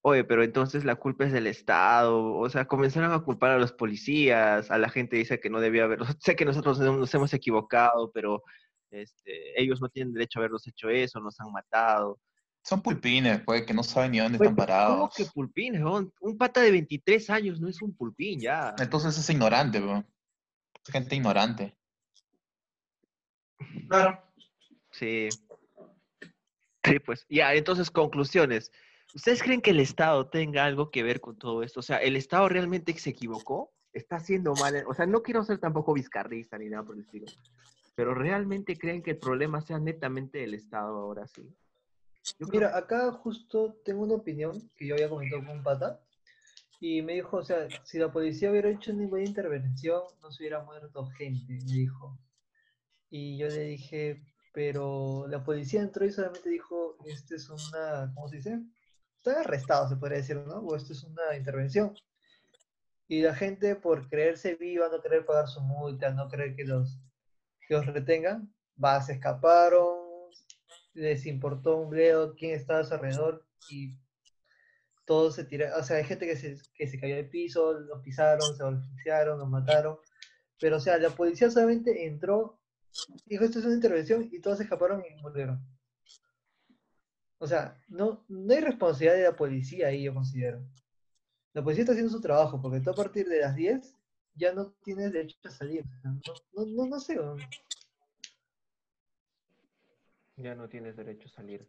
oye, 0.00 0.24
pero 0.24 0.42
entonces 0.42 0.84
la 0.84 0.96
culpa 0.96 1.24
es 1.24 1.32
del 1.32 1.46
Estado, 1.46 2.34
o 2.34 2.50
sea, 2.50 2.66
comenzaron 2.66 3.12
a 3.12 3.20
culpar 3.20 3.52
a 3.52 3.58
los 3.58 3.72
policías, 3.72 4.70
a 4.70 4.78
la 4.78 4.88
gente 4.88 5.16
dice 5.16 5.38
que 5.40 5.50
no 5.50 5.60
debía 5.60 5.84
haber, 5.84 6.00
sé 6.18 6.34
que 6.36 6.44
nosotros 6.44 6.78
no- 6.80 6.96
nos 6.96 7.14
hemos 7.14 7.32
equivocado, 7.32 8.10
pero 8.12 8.42
este, 8.90 9.60
ellos 9.60 9.80
no 9.80 9.88
tienen 9.88 10.12
derecho 10.12 10.38
a 10.38 10.40
habernos 10.40 10.66
hecho 10.66 10.88
eso, 10.90 11.20
nos 11.20 11.38
han 11.40 11.52
matado. 11.52 12.18
Son 12.62 12.80
pulpines, 12.82 13.40
pues, 13.44 13.62
que 13.66 13.74
no 13.74 13.82
saben 13.82 14.12
ni 14.12 14.18
dónde 14.18 14.36
están 14.36 14.54
pero 14.54 14.66
¿Cómo 14.66 14.66
parados. 14.66 15.14
que 15.16 15.24
pulpín? 15.26 15.82
weón? 15.84 16.12
Un 16.20 16.38
pata 16.38 16.60
de 16.60 16.70
23 16.70 17.28
años 17.30 17.60
no 17.60 17.68
es 17.68 17.80
un 17.82 17.94
pulpín, 17.94 18.40
ya. 18.40 18.74
Entonces 18.78 19.16
es 19.18 19.28
ignorante, 19.30 19.80
bro. 19.80 20.04
Gente 20.90 21.14
ignorante. 21.16 21.76
Claro. 23.88 24.22
Sí. 24.90 25.28
Sí, 26.84 26.98
pues. 26.98 27.26
Ya, 27.28 27.54
entonces, 27.54 27.90
conclusiones. 27.90 28.70
¿Ustedes 29.14 29.42
creen 29.42 29.60
que 29.62 29.70
el 29.70 29.80
Estado 29.80 30.28
tenga 30.28 30.64
algo 30.64 30.90
que 30.90 31.02
ver 31.02 31.20
con 31.20 31.36
todo 31.36 31.62
esto? 31.62 31.80
O 31.80 31.82
sea, 31.82 31.98
¿el 31.98 32.16
Estado 32.16 32.48
realmente 32.48 32.92
se 32.98 33.10
equivocó? 33.10 33.72
¿Está 33.92 34.16
haciendo 34.16 34.54
mal? 34.56 34.84
O 34.88 34.94
sea, 34.94 35.06
no 35.06 35.22
quiero 35.22 35.44
ser 35.44 35.58
tampoco 35.58 35.94
vizcarrista 35.94 36.58
ni 36.58 36.68
nada 36.68 36.82
por 36.82 36.96
el 36.96 37.02
estilo. 37.02 37.26
Pero 37.94 38.12
¿realmente 38.12 38.76
creen 38.76 39.02
que 39.02 39.12
el 39.12 39.18
problema 39.18 39.60
sea 39.60 39.78
netamente 39.78 40.38
del 40.38 40.54
Estado 40.54 40.98
ahora 40.98 41.28
sí? 41.28 41.42
Yo 42.40 42.48
creo- 42.48 42.60
Mira, 42.62 42.76
acá 42.76 43.12
justo 43.12 43.80
tengo 43.84 44.02
una 44.02 44.14
opinión 44.14 44.68
que 44.74 44.88
yo 44.88 44.94
había 44.96 45.08
comentado 45.08 45.44
con 45.44 45.58
un 45.58 45.62
pata 45.62 46.00
y 46.80 47.02
me 47.02 47.14
dijo, 47.14 47.36
o 47.36 47.44
sea, 47.44 47.68
si 47.84 47.98
la 47.98 48.10
policía 48.10 48.50
hubiera 48.50 48.68
hecho 48.68 48.92
ninguna 48.92 49.22
intervención, 49.22 50.02
no 50.20 50.32
se 50.32 50.42
hubiera 50.42 50.64
muerto 50.64 51.06
gente, 51.16 51.52
me 51.66 51.74
dijo. 51.76 52.18
Y 53.16 53.36
yo 53.36 53.46
le 53.46 53.60
dije, 53.60 54.24
pero 54.52 55.28
la 55.28 55.44
policía 55.44 55.80
entró 55.80 56.04
y 56.04 56.10
solamente 56.10 56.50
dijo, 56.50 56.96
este 57.06 57.36
es 57.36 57.48
una, 57.48 58.10
¿cómo 58.12 58.26
se 58.26 58.38
dice? 58.38 58.60
Están 59.18 59.36
arrestados, 59.36 59.90
se 59.90 59.96
podría 59.96 60.18
decir, 60.18 60.36
¿no? 60.38 60.56
O 60.56 60.74
esto 60.74 60.94
es 60.94 61.04
una 61.04 61.36
intervención. 61.36 61.94
Y 63.06 63.22
la 63.22 63.32
gente, 63.32 63.76
por 63.76 64.08
creerse 64.08 64.56
viva, 64.56 64.88
no 64.88 65.00
querer 65.00 65.24
pagar 65.24 65.46
su 65.46 65.60
multa, 65.60 66.10
no 66.10 66.28
querer 66.28 66.56
que 66.56 66.64
los, 66.64 66.98
que 67.68 67.74
los 67.74 67.86
retengan, 67.86 68.52
va, 68.82 69.00
se 69.00 69.12
escaparon, 69.12 69.96
les 70.92 71.24
importó 71.26 71.76
un 71.76 71.90
bledo 71.90 72.34
quién 72.34 72.56
estaba 72.56 72.80
a 72.80 72.84
su 72.84 72.94
alrededor 72.94 73.46
y 73.70 73.96
todos 75.04 75.36
se 75.36 75.44
tiraron, 75.44 75.80
o 75.80 75.84
sea, 75.84 75.98
hay 75.98 76.04
gente 76.04 76.26
que 76.26 76.34
se, 76.34 76.56
que 76.74 76.88
se 76.88 76.98
cayó 76.98 77.14
al 77.14 77.28
piso, 77.28 77.74
los 77.74 78.02
pisaron, 78.02 78.56
se 78.56 78.64
asfixiaron, 78.64 79.38
los 79.38 79.48
mataron, 79.48 79.98
pero 80.58 80.78
o 80.78 80.80
sea, 80.80 80.98
la 80.98 81.10
policía 81.10 81.48
solamente 81.48 82.06
entró, 82.06 82.58
dijo 83.26 83.44
esto 83.44 83.58
es 83.58 83.64
una 83.64 83.74
intervención 83.74 84.28
y 84.30 84.40
todos 84.40 84.60
escaparon 84.60 85.02
y 85.04 85.20
murieron. 85.20 85.60
O 87.38 87.46
sea, 87.46 87.78
no, 87.88 88.24
no 88.28 88.54
hay 88.54 88.60
responsabilidad 88.60 89.16
de 89.16 89.24
la 89.24 89.36
policía 89.36 89.88
ahí, 89.88 90.04
yo 90.04 90.14
considero. 90.14 90.64
La 91.52 91.62
policía 91.62 91.82
está 91.82 91.92
haciendo 91.92 92.12
su 92.12 92.20
trabajo, 92.20 92.60
porque 92.60 92.80
tú 92.80 92.90
a 92.90 92.94
partir 92.94 93.28
de 93.28 93.40
las 93.40 93.54
10 93.54 93.94
ya 94.34 94.52
no 94.52 94.72
tienes 94.82 95.12
derecho 95.12 95.36
a 95.44 95.50
salir. 95.50 95.84
No, 96.02 96.20
no, 96.54 96.66
no, 96.66 96.86
no 96.86 97.00
sé. 97.00 97.18
Ya 100.36 100.54
no 100.54 100.68
tienes 100.68 100.96
derecho 100.96 101.28
a 101.28 101.32
salir. 101.32 101.68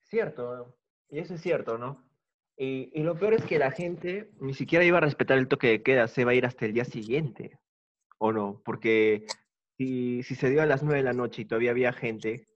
Cierto, 0.00 0.76
y 1.10 1.18
eso 1.18 1.34
es 1.34 1.40
cierto, 1.40 1.78
¿no? 1.78 2.04
Y, 2.56 2.90
y 2.92 3.02
lo 3.02 3.18
peor 3.18 3.34
es 3.34 3.44
que 3.44 3.58
la 3.58 3.70
gente 3.70 4.30
ni 4.40 4.54
siquiera 4.54 4.84
iba 4.84 4.98
a 4.98 5.02
respetar 5.02 5.38
el 5.38 5.48
toque 5.48 5.68
de 5.68 5.82
queda, 5.82 6.08
se 6.08 6.24
va 6.24 6.32
a 6.32 6.34
ir 6.34 6.44
hasta 6.44 6.66
el 6.66 6.72
día 6.72 6.84
siguiente, 6.84 7.58
¿o 8.18 8.32
no? 8.32 8.60
Porque 8.64 9.26
si, 9.80 10.34
se 10.34 10.50
dio 10.50 10.60
a 10.60 10.66
las 10.66 10.82
9 10.82 10.98
de 10.98 11.04
la 11.04 11.14
noche 11.14 11.42
y 11.42 11.44
todavía 11.46 11.70
había 11.70 11.92
gente, 11.94 12.46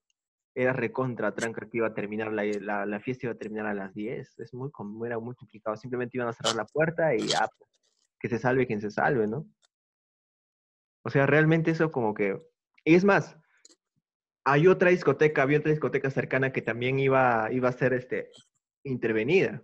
era 0.54 0.74
recontra 0.74 1.34
tranca 1.34 1.66
que 1.70 1.78
iba 1.78 1.86
a 1.86 1.94
terminar, 1.94 2.30
la, 2.30 3.00
fiesta 3.00 3.26
iba 3.26 3.32
a 3.32 3.38
terminar 3.38 3.66
a 3.66 3.72
las 3.72 3.94
10. 3.94 4.38
Es 4.40 4.52
muy, 4.52 4.70
era 5.06 5.18
muy 5.18 5.34
complicado. 5.34 5.74
Simplemente 5.76 6.18
iban 6.18 6.28
a 6.28 6.34
cerrar 6.34 6.54
la 6.54 6.66
puerta 6.66 7.14
y 7.14 7.26
ya, 7.26 7.48
pues, 7.58 7.70
que 8.20 8.28
se 8.28 8.38
salve 8.38 8.66
quien 8.66 8.82
se 8.82 8.90
salve, 8.90 9.26
¿no? 9.26 9.46
O 11.02 11.10
sea, 11.10 11.26
realmente 11.26 11.70
eso 11.70 11.90
como 11.90 12.12
que... 12.12 12.42
Y 12.84 12.94
es 12.94 13.04
más, 13.04 13.38
hay 14.44 14.66
otra 14.66 14.90
discoteca, 14.90 15.42
había 15.42 15.58
otra 15.58 15.70
discoteca 15.70 16.10
cercana 16.10 16.52
que 16.52 16.60
también 16.60 16.98
iba, 16.98 17.48
iba 17.52 17.70
a 17.70 17.72
ser 17.72 17.94
este, 17.94 18.30
intervenida. 18.84 19.62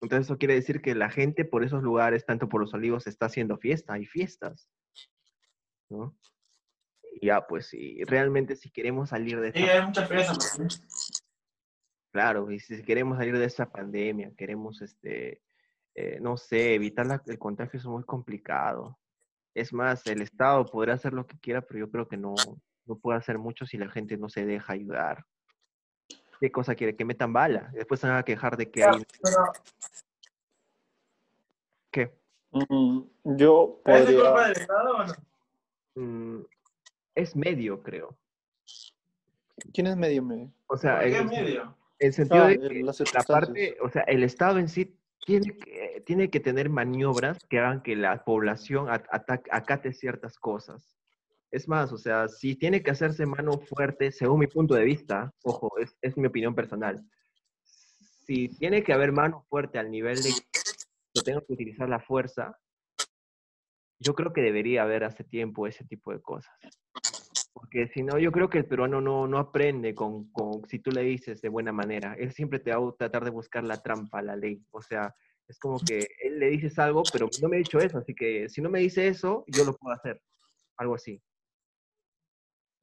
Entonces 0.00 0.26
eso 0.28 0.38
quiere 0.38 0.54
decir 0.54 0.80
que 0.80 0.94
la 0.94 1.10
gente 1.10 1.44
por 1.44 1.64
esos 1.64 1.82
lugares, 1.82 2.24
tanto 2.24 2.48
por 2.48 2.60
los 2.60 2.72
olivos, 2.72 3.08
está 3.08 3.26
haciendo 3.26 3.58
fiesta, 3.58 3.94
hay 3.94 4.06
fiestas. 4.06 4.70
¿no? 5.90 6.16
Ya, 7.20 7.46
pues, 7.46 7.74
y 7.74 8.02
realmente 8.04 8.56
si 8.56 8.70
queremos 8.70 9.10
salir 9.10 9.40
de 9.40 9.52
Sí, 9.52 9.58
esta 9.62 9.72
hay 9.74 9.86
muchas 9.86 10.08
fiestas. 10.08 10.58
¿no? 10.58 10.68
Claro, 12.12 12.50
y 12.50 12.58
si 12.60 12.82
queremos 12.82 13.18
salir 13.18 13.36
de 13.38 13.44
esta 13.44 13.70
pandemia, 13.70 14.32
queremos, 14.36 14.80
este, 14.82 15.42
eh, 15.94 16.18
no 16.20 16.36
sé, 16.36 16.74
evitar 16.74 17.06
la- 17.06 17.22
el 17.26 17.38
contagio 17.38 17.78
es 17.78 17.86
muy 17.86 18.02
complicado. 18.04 18.98
Es 19.54 19.72
más, 19.72 20.06
el 20.06 20.22
Estado 20.22 20.64
podrá 20.66 20.94
hacer 20.94 21.12
lo 21.12 21.26
que 21.26 21.38
quiera, 21.38 21.60
pero 21.60 21.80
yo 21.80 21.90
creo 21.90 22.08
que 22.08 22.16
no, 22.16 22.36
no 22.86 22.96
puede 22.98 23.18
hacer 23.18 23.38
mucho 23.38 23.66
si 23.66 23.76
la 23.76 23.90
gente 23.90 24.16
no 24.16 24.28
se 24.28 24.46
deja 24.46 24.72
ayudar. 24.72 25.24
¿Qué 26.40 26.50
cosa 26.50 26.74
quiere? 26.74 26.96
Que 26.96 27.04
metan 27.04 27.32
bala. 27.32 27.70
Después 27.74 28.00
se 28.00 28.08
van 28.08 28.16
a 28.16 28.22
quejar 28.22 28.56
de 28.56 28.70
que 28.70 28.82
hay... 28.82 29.04
Pero 29.22 29.36
¿Qué? 31.90 32.18
Mm, 32.52 33.00
yo 33.36 33.82
¿es 33.84 34.06
de 34.06 34.14
culpa 34.14 34.30
podría... 34.32 34.48
del 34.48 34.56
Estado 34.62 34.96
o 34.96 35.04
no? 35.04 35.14
Mm, 35.96 36.44
es 37.14 37.36
medio, 37.36 37.82
creo. 37.82 38.16
¿Quién 39.72 39.86
es 39.86 39.96
medio 39.96 40.22
medio? 40.22 40.52
O 40.66 40.76
sea, 40.76 40.96
¿Por 40.96 41.06
en 41.06 41.12
qué 41.12 41.18
el, 41.18 41.26
medio? 41.26 41.76
sentido 42.12 42.44
Ah, 42.44 42.48
de 42.48 42.58
que 42.58 42.82
la 42.82 43.22
parte, 43.26 43.76
o 43.82 43.88
sea, 43.88 44.02
el 44.02 44.22
Estado 44.22 44.58
en 44.58 44.68
sí 44.68 44.96
tiene 45.26 45.56
que, 45.56 46.02
tiene 46.06 46.30
que 46.30 46.40
tener 46.40 46.70
maniobras 46.70 47.38
que 47.48 47.58
hagan 47.58 47.82
que 47.82 47.94
la 47.94 48.24
población 48.24 48.88
acate 48.90 49.92
ciertas 49.92 50.38
cosas. 50.38 50.96
Es 51.50 51.68
más, 51.68 51.92
o 51.92 51.98
sea, 51.98 52.28
si 52.28 52.54
tiene 52.54 52.82
que 52.82 52.92
hacerse 52.92 53.26
mano 53.26 53.58
fuerte, 53.58 54.12
según 54.12 54.38
mi 54.38 54.46
punto 54.46 54.74
de 54.74 54.84
vista, 54.84 55.34
ojo, 55.42 55.72
es, 55.78 55.96
es 56.00 56.16
mi 56.16 56.28
opinión 56.28 56.54
personal, 56.54 57.04
si 58.24 58.48
tiene 58.48 58.84
que 58.84 58.92
haber 58.92 59.12
mano 59.12 59.44
fuerte 59.48 59.78
al 59.78 59.90
nivel 59.90 60.22
de 60.22 60.30
que 60.30 61.22
tengo 61.22 61.44
que 61.44 61.52
utilizar 61.52 61.88
la 61.88 61.98
fuerza, 61.98 62.56
yo 64.00 64.14
creo 64.14 64.32
que 64.32 64.40
debería 64.40 64.82
haber 64.82 65.04
hace 65.04 65.24
tiempo 65.24 65.66
ese 65.66 65.84
tipo 65.84 66.12
de 66.12 66.20
cosas. 66.20 66.52
Porque 67.52 67.88
si 67.88 68.02
no, 68.02 68.18
yo 68.18 68.32
creo 68.32 68.48
que 68.48 68.58
el 68.58 68.66
peruano 68.66 69.00
no, 69.00 69.26
no 69.26 69.38
aprende 69.38 69.94
con, 69.94 70.30
con, 70.32 70.66
si 70.66 70.78
tú 70.78 70.90
le 70.90 71.02
dices 71.02 71.42
de 71.42 71.48
buena 71.48 71.72
manera. 71.72 72.14
Él 72.18 72.32
siempre 72.32 72.58
te 72.58 72.74
va 72.74 72.88
a 72.88 72.92
tratar 72.96 73.24
de 73.24 73.30
buscar 73.30 73.62
la 73.64 73.82
trampa, 73.82 74.22
la 74.22 74.36
ley. 74.36 74.64
O 74.70 74.80
sea, 74.80 75.14
es 75.46 75.58
como 75.58 75.78
que 75.78 76.06
él 76.22 76.38
le 76.38 76.48
dices 76.48 76.78
algo, 76.78 77.02
pero 77.12 77.28
no 77.42 77.48
me 77.48 77.56
ha 77.56 77.58
dicho 77.58 77.78
eso. 77.78 77.98
Así 77.98 78.14
que 78.14 78.48
si 78.48 78.62
no 78.62 78.70
me 78.70 78.80
dice 78.80 79.06
eso, 79.06 79.44
yo 79.46 79.64
lo 79.64 79.76
puedo 79.76 79.94
hacer. 79.94 80.22
Algo 80.78 80.94
así. 80.94 81.20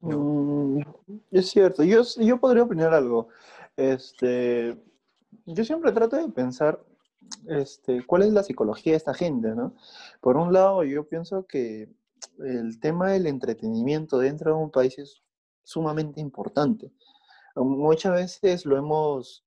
¿no? 0.01 0.19
Mm, 0.19 0.81
es 1.31 1.49
cierto, 1.49 1.83
yo, 1.83 2.03
yo 2.19 2.39
podría 2.39 2.63
opinar 2.63 2.93
algo. 2.93 3.29
Este, 3.75 4.77
yo 5.45 5.63
siempre 5.63 5.91
trato 5.91 6.17
de 6.17 6.31
pensar 6.31 6.79
este, 7.47 8.05
cuál 8.05 8.23
es 8.23 8.33
la 8.33 8.43
psicología 8.43 8.93
de 8.93 8.97
esta 8.97 9.13
gente, 9.13 9.55
¿no? 9.55 9.75
Por 10.21 10.37
un 10.37 10.53
lado, 10.53 10.83
yo 10.83 11.07
pienso 11.07 11.45
que 11.45 11.89
el 12.39 12.79
tema 12.79 13.11
del 13.11 13.27
entretenimiento 13.27 14.17
dentro 14.17 14.55
de 14.55 14.63
un 14.63 14.71
país 14.71 14.97
es 14.97 15.21
sumamente 15.63 16.19
importante. 16.21 16.91
Muchas 17.55 18.13
veces 18.13 18.65
lo 18.65 18.77
hemos 18.77 19.45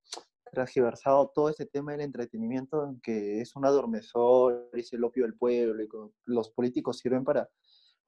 transgiversado 0.51 1.31
todo 1.35 1.49
este 1.49 1.67
tema 1.67 1.93
del 1.93 2.01
entretenimiento 2.01 2.85
en 2.85 3.01
que 3.01 3.41
es 3.41 3.55
un 3.55 3.65
adormecedor, 3.65 4.69
es 4.73 4.93
el 4.93 5.05
opio 5.05 5.25
del 5.25 5.35
pueblo, 5.35 6.13
los 6.25 6.51
políticos 6.51 6.99
sirven 6.99 7.25
para, 7.25 7.49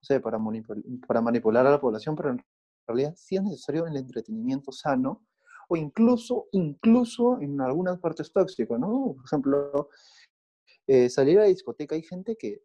sé, 0.01 0.21
para 0.21 0.39
manipular 0.39 1.67
a 1.67 1.71
la 1.71 1.81
población, 1.81 2.17
pero 2.17 2.31
en 2.31 2.45
realidad 2.87 3.15
sí 3.17 3.37
es 3.37 3.43
necesario 3.43 3.87
el 3.87 3.97
entretenimiento 3.97 4.73
sano, 4.73 5.25
o 5.73 5.77
incluso, 5.77 6.49
incluso 6.53 7.41
en 7.41 7.59
algunas 7.61 7.99
partes 7.99 8.31
tóxico, 8.31 8.77
¿no? 8.77 9.15
Por 9.17 9.25
ejemplo, 9.25 9.89
eh, 10.87 11.09
salir 11.09 11.39
a 11.39 11.43
la 11.43 11.49
discoteca, 11.49 11.95
hay 11.95 12.03
gente 12.03 12.37
que, 12.37 12.63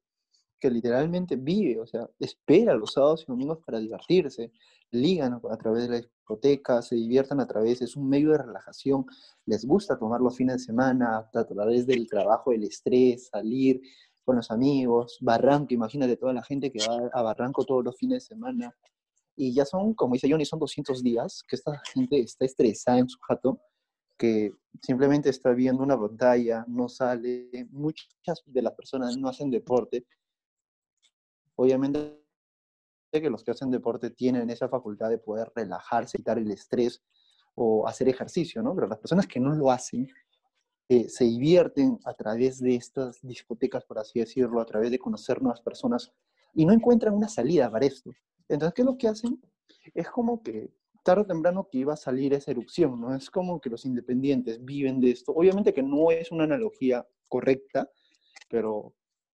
que 0.60 0.70
literalmente 0.70 1.38
vive, 1.38 1.80
o 1.80 1.88
sea, 1.88 2.10
espera 2.20 2.74
los 2.74 2.91
sábados 2.93 3.24
y 3.24 3.32
domingos 3.32 3.60
para 3.65 3.80
divertirse, 3.80 4.52
ligan 4.91 5.39
a, 5.50 5.58
través 5.58 5.84
de 5.84 5.89
la 5.89 5.96
discoteca, 6.02 6.82
se 6.82 6.96
diviertan 6.96 7.39
a 7.39 7.48
través, 7.48 7.82
es 7.82 7.96
un 7.96 8.10
medio 8.10 8.32
de 8.32 8.39
relajación, 8.39 9.06
les 9.46 9.65
gusta 9.65 9.98
tomar 9.98 10.20
los 10.20 10.36
fines 10.36 10.58
de 10.58 10.65
semana, 10.65 11.30
a 11.34 11.46
través 11.46 11.88
del 11.88 12.10
trabajo, 12.10 12.52
el 12.52 12.63
estrés, 12.63 13.28
salir 13.28 13.82
con 14.26 14.36
los 14.36 14.52
amigos, 14.52 15.17
Barranco, 15.22 15.74
imagínate 15.74 16.17
toda 16.17 16.34
la 16.34 16.43
gente 16.43 16.74
que 16.74 16.80
va 16.86 17.10
a 17.13 17.22
Barranco 17.22 17.63
todos 17.63 17.86
los 17.86 17.96
fines 17.96 18.24
de 18.24 18.36
semana, 18.36 18.76
y 19.38 19.54
ya 19.54 19.65
son, 19.65 19.93
como 19.93 20.15
dice 20.15 20.30
Johnny, 20.30 20.45
son 20.45 20.60
200 20.60 21.04
días 21.04 21.43
que 21.47 21.56
esta 21.56 21.80
gente 21.93 22.19
está 22.19 22.43
estresada 22.43 22.97
en 22.97 23.08
su 23.08 23.19
jato, 23.19 23.62
que 24.17 24.52
simplemente 24.82 25.30
está 25.30 25.52
viendo 25.52 25.84
una 25.84 25.97
pantalla, 25.97 26.65
no 26.67 26.89
sale, 26.89 27.67
muchas 27.69 28.41
de 28.47 28.62
las 28.63 28.73
personas 28.73 29.15
no 29.15 29.30
hacen 29.30 29.52
deporte. 29.52 30.06
Obviamente 31.56 32.19
que 33.12 33.30
los 33.30 33.43
que 33.43 33.52
hacen 33.52 33.71
deporte 33.71 34.10
tienen 34.10 34.50
esa 34.50 34.67
facultad 34.67 35.10
de 35.10 35.17
poder 35.17 35.52
relajarse, 35.56 36.17
quitar 36.17 36.38
el 36.38 36.52
estrés 36.52 37.02
o 37.56 37.88
hacer 37.88 38.10
ejercicio, 38.10 38.62
¿no? 38.62 38.76
Pero 38.76 38.88
las 38.88 39.00
personas 39.00 39.28
que 39.28 39.39
no 39.39 39.54
lo 39.56 39.71
hacen 39.71 40.08
eh, 40.89 41.10
se 41.10 41.26
divierten 41.26 42.00
a 42.06 42.13
través 42.13 42.60
de 42.60 42.76
estas 42.76 43.19
discotecas, 43.21 43.86
por 43.86 44.00
así 44.00 44.19
decirlo, 44.19 44.62
a 44.62 44.65
través 44.65 44.91
de 44.91 45.00
conocer 45.00 45.41
nuevas 45.41 45.62
personas 45.62 46.12
y 46.54 46.65
no 46.65 46.73
encuentran 46.73 47.13
una 47.13 47.28
salida 47.28 47.69
para 47.71 47.86
esto. 47.86 48.12
Entonces, 48.49 48.73
¿qué 48.73 48.81
es 48.81 48.86
lo 48.86 48.97
que 48.97 49.07
hacen? 49.07 49.41
Es 49.93 50.10
como 50.10 50.41
que 50.43 50.71
tarde 51.03 51.21
o 51.21 51.25
temprano 51.25 51.67
que 51.71 51.79
iba 51.79 51.93
a 51.93 51.97
salir 51.97 52.33
esa 52.33 52.51
erupción, 52.51 52.99
¿no? 52.99 53.15
Es 53.15 53.29
como 53.29 53.62
que 53.62 53.69
los 53.69 53.86
independientes 53.86 54.63
viven 54.63 54.99
de 54.99 55.12
esto. 55.12 55.31
Obviamente 55.33 55.73
que 55.73 55.83
no 55.83 56.12
es 56.12 56.31
una 56.31 56.43
analogía 56.45 57.05
correcta, 57.29 57.89
pero 58.49 58.93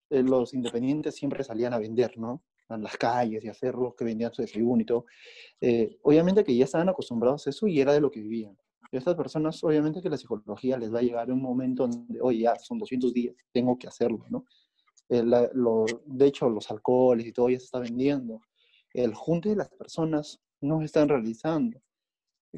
eh, 0.10 0.24
los 0.24 0.54
independientes 0.54 1.16
siempre 1.16 1.44
salían 1.44 1.74
a 1.74 1.80
vender, 1.80 2.18
¿no? 2.18 2.44
A 2.70 2.78
las 2.78 2.98
calles 2.98 3.44
y 3.44 3.50
hacer 3.50 3.76
lo 3.76 3.96
que 3.96 4.06
vendían 4.06 4.34
su 4.34 4.42
desayuno 4.42 4.82
y 4.82 4.86
todo. 4.86 5.06
Eh, 5.62 5.98
obviamente 6.04 6.44
que 6.44 6.56
ya 6.56 6.66
estaban 6.66 6.90
acostumbrados 6.90 7.48
a 7.48 7.50
eso 7.52 7.68
y 7.68 7.80
era 7.80 7.94
de 7.94 8.02
lo 8.02 8.12
que 8.12 8.22
vivían. 8.22 8.58
Y 8.92 8.96
a 8.98 9.00
estas 9.00 9.16
personas, 9.16 9.64
obviamente 9.64 10.02
que 10.02 10.10
la 10.10 10.18
psicología 10.18 10.78
les 10.78 10.94
va 10.94 11.00
a 11.00 11.02
llegar 11.02 11.32
un 11.32 11.42
momento 11.42 11.88
donde, 11.88 12.22
oye, 12.22 12.40
ya 12.42 12.56
son 12.58 12.78
200 12.78 13.14
días, 13.14 13.36
tengo 13.52 13.78
que 13.78 13.88
hacerlo, 13.88 14.26
¿no? 14.30 14.46
Eh, 15.10 15.24
la- 15.24 15.50
lo- 15.54 15.86
de 16.06 16.28
hecho, 16.28 16.50
los 16.50 16.70
alcoholes 16.72 17.26
y 17.28 17.34
todo 17.34 17.50
ya 17.50 17.60
se 17.60 17.66
está 17.66 17.80
vendiendo. 17.80 18.42
El 18.94 19.14
junte 19.16 19.50
de 19.50 19.56
las 19.56 19.70
personas 19.70 20.40
no 20.62 20.82
están 20.82 21.10
realizando. 21.10 21.82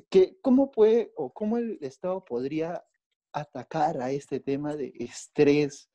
¿Qué, 0.10 0.38
¿Cómo 0.42 0.72
puede 0.72 1.14
o 1.16 1.32
cómo 1.32 1.58
el 1.58 1.78
Estado 1.82 2.24
podría 2.26 2.84
atacar 3.32 4.02
a 4.02 4.12
este 4.12 4.40
tema 4.40 4.76
de 4.76 4.94
estrés 5.00 5.90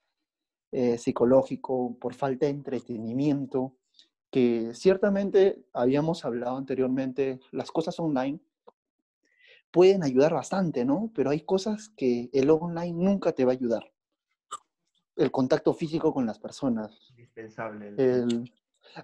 eh, 0.72 0.96
psicológico 0.98 1.96
por 1.98 2.14
falta 2.14 2.46
de 2.46 2.52
entretenimiento? 2.52 3.76
Que 4.30 4.72
ciertamente 4.74 5.64
habíamos 5.72 6.24
hablado 6.24 6.56
anteriormente, 6.56 7.40
las 7.50 7.70
cosas 7.70 7.98
online 8.00 8.40
pueden 9.70 10.02
ayudar 10.02 10.32
bastante, 10.34 10.84
¿no? 10.84 11.10
Pero 11.14 11.30
hay 11.30 11.40
cosas 11.42 11.90
que 11.96 12.30
el 12.32 12.50
online 12.50 12.92
nunca 12.92 13.32
te 13.32 13.44
va 13.44 13.52
a 13.52 13.54
ayudar. 13.54 13.92
El 15.16 15.30
contacto 15.30 15.74
físico 15.74 16.14
con 16.14 16.24
las 16.26 16.38
personas, 16.38 17.10
Indispensable. 17.10 17.88
el- 17.88 18.00
el 18.00 18.52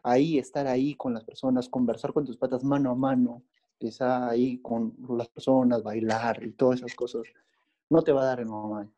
ahí, 0.02 0.38
estar 0.38 0.66
ahí 0.66 0.94
con 0.94 1.14
las 1.14 1.24
personas, 1.24 1.68
conversar 1.68 2.12
con 2.12 2.24
tus 2.24 2.36
patas 2.36 2.64
mano 2.64 2.90
a 2.90 2.94
mano, 2.94 3.42
estar 3.80 4.30
ahí 4.30 4.58
con 4.58 4.94
las 5.08 5.28
personas, 5.28 5.82
bailar 5.82 6.42
y 6.42 6.52
todas 6.52 6.80
esas 6.80 6.94
cosas, 6.94 7.22
no 7.90 8.02
te 8.02 8.12
va 8.12 8.22
a 8.22 8.26
dar 8.26 8.40
el 8.40 8.48
online. 8.48 8.90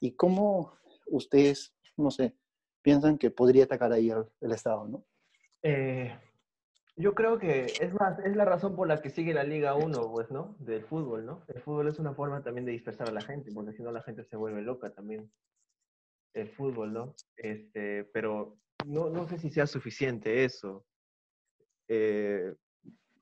¿Y 0.00 0.12
cómo 0.12 0.74
ustedes, 1.06 1.74
no 1.96 2.10
sé, 2.10 2.34
piensan 2.82 3.18
que 3.18 3.30
podría 3.30 3.64
atacar 3.64 3.92
ahí 3.92 4.10
el, 4.10 4.24
el 4.40 4.52
Estado, 4.52 4.86
no? 4.86 5.04
Eh, 5.62 6.16
yo 6.96 7.14
creo 7.14 7.38
que 7.38 7.66
es 7.80 7.94
más, 7.94 8.18
es 8.20 8.36
la 8.36 8.44
razón 8.44 8.76
por 8.76 8.88
la 8.88 9.00
que 9.00 9.10
sigue 9.10 9.32
la 9.32 9.44
Liga 9.44 9.74
1, 9.74 10.10
pues, 10.10 10.30
¿no? 10.30 10.56
Del 10.58 10.84
fútbol, 10.84 11.24
¿no? 11.24 11.42
El 11.48 11.60
fútbol 11.60 11.88
es 11.88 11.98
una 11.98 12.12
forma 12.12 12.42
también 12.42 12.64
de 12.64 12.72
dispersar 12.72 13.08
a 13.08 13.12
la 13.12 13.20
gente, 13.20 13.50
porque 13.52 13.72
si 13.72 13.82
no 13.82 13.92
la 13.92 14.02
gente 14.02 14.24
se 14.24 14.36
vuelve 14.36 14.62
loca 14.62 14.90
también. 14.90 15.30
El 16.34 16.48
fútbol, 16.48 16.92
¿no? 16.92 17.14
Este, 17.36 18.04
pero 18.04 18.58
no, 18.86 19.10
no 19.10 19.28
sé 19.28 19.38
si 19.38 19.50
sea 19.50 19.66
suficiente 19.66 20.44
eso. 20.44 20.86
Eh, 21.88 22.54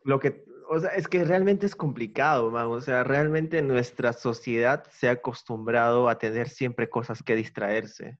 lo 0.05 0.21
que, 0.21 0.45
o 0.69 0.79
sea, 0.79 0.91
es 0.91 1.09
que 1.09 1.25
realmente 1.25 1.67
es 1.67 1.75
complicado, 1.75 2.51
man. 2.51 2.67
O 2.67 2.81
sea, 2.81 3.05
realmente 3.05 3.63
nuestra 3.63 4.13
sociedad 4.13 4.85
se 4.91 5.09
ha 5.09 5.13
acostumbrado 5.13 6.09
a 6.09 6.19
tener 6.19 6.49
siempre 6.49 6.89
cosas 6.89 7.23
que 7.23 7.37
distraerse. 7.37 8.19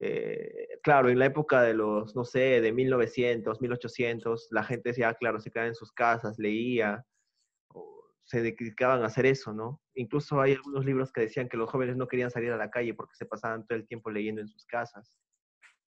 Eh, 0.00 0.68
claro, 0.82 1.08
en 1.08 1.18
la 1.18 1.26
época 1.26 1.62
de 1.62 1.74
los, 1.74 2.16
no 2.16 2.24
sé, 2.24 2.60
de 2.60 2.72
1900, 2.72 3.60
1800, 3.60 4.48
la 4.50 4.64
gente 4.64 4.90
decía, 4.90 5.14
claro, 5.14 5.38
se 5.40 5.50
quedaba 5.50 5.68
en 5.68 5.74
sus 5.74 5.92
casas, 5.92 6.38
leía, 6.38 7.06
se 8.24 8.42
dedicaban 8.42 9.02
a 9.02 9.06
hacer 9.06 9.26
eso, 9.26 9.52
¿no? 9.52 9.80
Incluso 9.94 10.40
hay 10.40 10.52
algunos 10.52 10.84
libros 10.84 11.12
que 11.12 11.22
decían 11.22 11.48
que 11.48 11.56
los 11.56 11.70
jóvenes 11.70 11.96
no 11.96 12.08
querían 12.08 12.30
salir 12.30 12.52
a 12.52 12.56
la 12.56 12.70
calle 12.70 12.94
porque 12.94 13.14
se 13.14 13.26
pasaban 13.26 13.66
todo 13.66 13.78
el 13.78 13.86
tiempo 13.86 14.10
leyendo 14.10 14.40
en 14.40 14.48
sus 14.48 14.64
casas. 14.66 15.18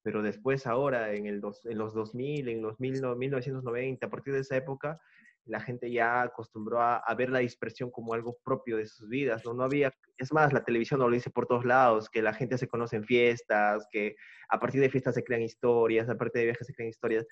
Pero 0.05 0.21
después, 0.21 0.67
ahora, 0.67 1.13
en, 1.15 1.25
el 1.25 1.41
dos, 1.41 1.65
en 1.65 1.79
los 1.79 1.95
2000, 1.95 2.47
en 2.47 2.61
los 2.61 2.79
1990, 2.79 4.05
a 4.05 4.09
partir 4.11 4.35
de 4.35 4.41
esa 4.41 4.55
época, 4.55 5.01
la 5.45 5.59
gente 5.59 5.91
ya 5.91 6.21
acostumbró 6.21 6.79
a, 6.79 6.97
a, 6.97 7.15
ver 7.15 7.31
la 7.31 7.39
dispersión 7.39 7.89
como 7.89 8.13
algo 8.13 8.37
propio 8.43 8.77
de 8.77 8.85
sus 8.85 9.09
vidas, 9.09 9.43
¿no? 9.43 9.55
No 9.55 9.63
había, 9.63 9.91
es 10.19 10.31
más, 10.31 10.53
la 10.53 10.63
televisión 10.63 10.99
lo 10.99 11.09
dice 11.09 11.31
por 11.31 11.47
todos 11.47 11.65
lados, 11.65 12.07
que 12.11 12.21
la 12.21 12.35
gente 12.35 12.59
se 12.59 12.67
conoce 12.67 12.97
en 12.97 13.03
fiestas, 13.03 13.87
que 13.91 14.15
a 14.49 14.59
partir 14.59 14.79
de 14.79 14.91
fiestas 14.91 15.15
se 15.15 15.23
crean 15.23 15.41
historias, 15.41 16.07
a 16.07 16.15
partir 16.15 16.41
de 16.41 16.45
viajes 16.45 16.67
se 16.67 16.73
crean 16.75 16.89
historias. 16.89 17.25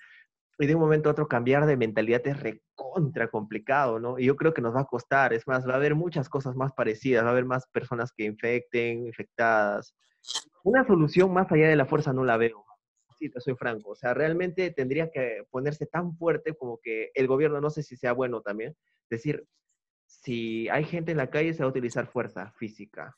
Y 0.58 0.66
de 0.66 0.74
un 0.74 0.80
momento 0.80 1.08
a 1.08 1.12
otro 1.12 1.28
cambiar 1.28 1.66
de 1.66 1.76
mentalidad 1.76 2.26
es 2.26 2.40
recontra 2.40 3.28
complicado, 3.28 4.00
¿no? 4.00 4.18
Y 4.18 4.24
yo 4.24 4.34
creo 4.34 4.52
que 4.52 4.62
nos 4.62 4.74
va 4.74 4.80
a 4.80 4.86
costar, 4.86 5.32
es 5.32 5.46
más, 5.46 5.64
va 5.64 5.74
a 5.74 5.76
haber 5.76 5.94
muchas 5.94 6.28
cosas 6.28 6.56
más 6.56 6.72
parecidas, 6.72 7.24
va 7.24 7.28
a 7.28 7.32
haber 7.32 7.44
más 7.44 7.68
personas 7.68 8.12
que 8.12 8.24
infecten, 8.24 9.06
infectadas. 9.06 9.94
Una 10.62 10.86
solución 10.86 11.32
más 11.32 11.50
allá 11.52 11.68
de 11.68 11.76
la 11.76 11.86
fuerza 11.86 12.12
no 12.12 12.24
la 12.24 12.36
veo, 12.36 12.63
sí, 13.18 13.30
te 13.30 13.40
soy 13.40 13.54
franco. 13.54 13.90
O 13.90 13.94
sea, 13.94 14.14
realmente 14.14 14.70
tendría 14.70 15.10
que 15.10 15.46
ponerse 15.50 15.86
tan 15.86 16.16
fuerte 16.16 16.54
como 16.54 16.78
que 16.80 17.10
el 17.14 17.26
gobierno, 17.26 17.60
no 17.60 17.70
sé 17.70 17.82
si 17.82 17.96
sea 17.96 18.12
bueno 18.12 18.42
también, 18.42 18.76
decir, 19.10 19.46
si 20.06 20.68
hay 20.68 20.84
gente 20.84 21.12
en 21.12 21.18
la 21.18 21.30
calle 21.30 21.52
se 21.52 21.62
va 21.62 21.66
a 21.66 21.70
utilizar 21.70 22.06
fuerza 22.06 22.52
física, 22.52 23.16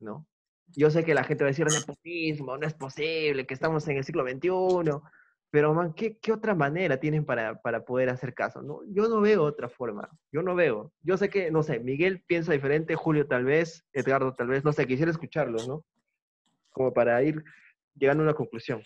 ¿no? 0.00 0.26
Yo 0.68 0.90
sé 0.90 1.04
que 1.04 1.14
la 1.14 1.24
gente 1.24 1.44
va 1.44 1.48
a 1.48 1.52
decir 1.52 1.66
nepotismo, 1.66 2.56
no 2.56 2.66
es 2.66 2.74
posible, 2.74 3.46
que 3.46 3.54
estamos 3.54 3.86
en 3.88 3.98
el 3.98 4.04
siglo 4.04 4.24
XXI, 4.26 5.00
pero 5.50 5.72
man, 5.72 5.92
¿qué, 5.94 6.18
qué 6.18 6.32
otra 6.32 6.54
manera 6.54 6.98
tienen 6.98 7.24
para, 7.24 7.60
para, 7.60 7.84
poder 7.84 8.08
hacer 8.08 8.34
caso? 8.34 8.62
¿no? 8.62 8.80
Yo 8.88 9.08
no 9.08 9.20
veo 9.20 9.44
otra 9.44 9.68
forma, 9.68 10.08
yo 10.32 10.42
no 10.42 10.54
veo. 10.54 10.92
Yo 11.02 11.16
sé 11.16 11.30
que, 11.30 11.50
no 11.50 11.62
sé, 11.62 11.78
Miguel 11.78 12.24
piensa 12.26 12.52
diferente, 12.52 12.96
Julio 12.96 13.28
tal 13.28 13.44
vez, 13.44 13.84
Edgardo 13.92 14.34
tal 14.34 14.48
vez, 14.48 14.64
no 14.64 14.72
sé, 14.72 14.86
quisiera 14.86 15.12
escucharlos, 15.12 15.68
¿no? 15.68 15.84
Como 16.72 16.92
para 16.92 17.22
ir 17.22 17.44
llegando 17.94 18.22
a 18.22 18.26
una 18.26 18.34
conclusión. 18.34 18.82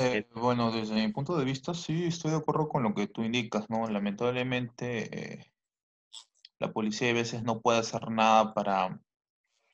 Eh, 0.00 0.28
bueno, 0.34 0.72
desde 0.72 0.94
mi 0.94 1.12
punto 1.12 1.36
de 1.36 1.44
vista, 1.44 1.72
sí 1.72 2.04
estoy 2.04 2.32
de 2.32 2.38
acuerdo 2.38 2.68
con 2.68 2.82
lo 2.82 2.94
que 2.94 3.06
tú 3.06 3.22
indicas, 3.22 3.70
¿no? 3.70 3.86
Lamentablemente, 3.86 5.38
eh, 5.38 5.52
la 6.58 6.72
policía 6.72 7.10
a 7.10 7.14
veces 7.14 7.42
no 7.44 7.60
puede 7.60 7.78
hacer 7.78 8.10
nada 8.10 8.54
para, 8.54 9.00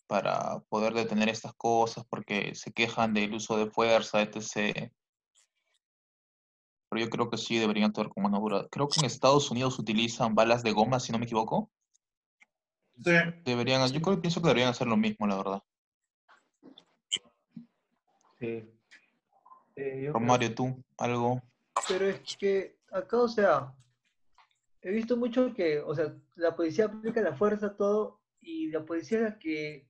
para 0.07 0.61
poder 0.69 0.93
detener 0.93 1.29
estas 1.29 1.55
cosas 1.55 2.05
porque 2.09 2.55
se 2.55 2.73
quejan 2.73 3.15
del 3.15 3.35
uso 3.35 3.57
de 3.57 3.71
fuerza, 3.71 4.21
etc. 4.21 4.93
Pero 6.89 7.05
yo 7.05 7.09
creo 7.09 7.31
que 7.31 7.39
sí 7.39 7.59
deberían 7.59 7.89
actuar 7.89 8.11
como 8.11 8.27
una 8.27 8.39
dura. 8.39 8.67
Creo 8.71 8.89
que 8.89 9.01
en 9.01 9.07
Estados 9.07 9.51
Unidos 9.51 9.79
utilizan 9.79 10.35
balas 10.35 10.63
de 10.63 10.73
goma, 10.73 11.01
si 11.01 11.13
no 11.13 11.19
me 11.19 11.25
equivoco. 11.25 11.71
Sí. 13.03 13.13
Deberían, 13.45 13.91
yo 13.91 14.03
creo, 14.03 14.21
pienso 14.21 14.43
que 14.43 14.49
deberían 14.49 14.69
hacer 14.69 14.87
lo 14.87 14.97
mismo, 14.97 15.27
la 15.27 15.37
verdad. 15.37 15.63
Sí. 18.39 18.80
Eh, 19.81 20.03
yo 20.05 20.13
Romario, 20.13 20.55
tú, 20.55 20.83
algo. 20.99 21.41
Pero 21.89 22.07
es 22.07 22.37
que 22.37 22.79
acá, 22.93 23.17
o 23.19 23.29
sea, 23.29 23.75
he 24.83 24.91
visto 24.91 25.17
mucho 25.17 25.55
que, 25.55 25.81
o 25.81 25.95
sea, 25.95 26.15
la 26.37 26.55
policía 26.55 26.87
aplica 26.87 27.21
la 27.23 27.35
fuerza, 27.35 27.77
todo, 27.77 28.21
y 28.41 28.71
la 28.71 28.85
policía 28.85 29.19
es 29.19 29.25
la 29.25 29.39
que 29.39 29.89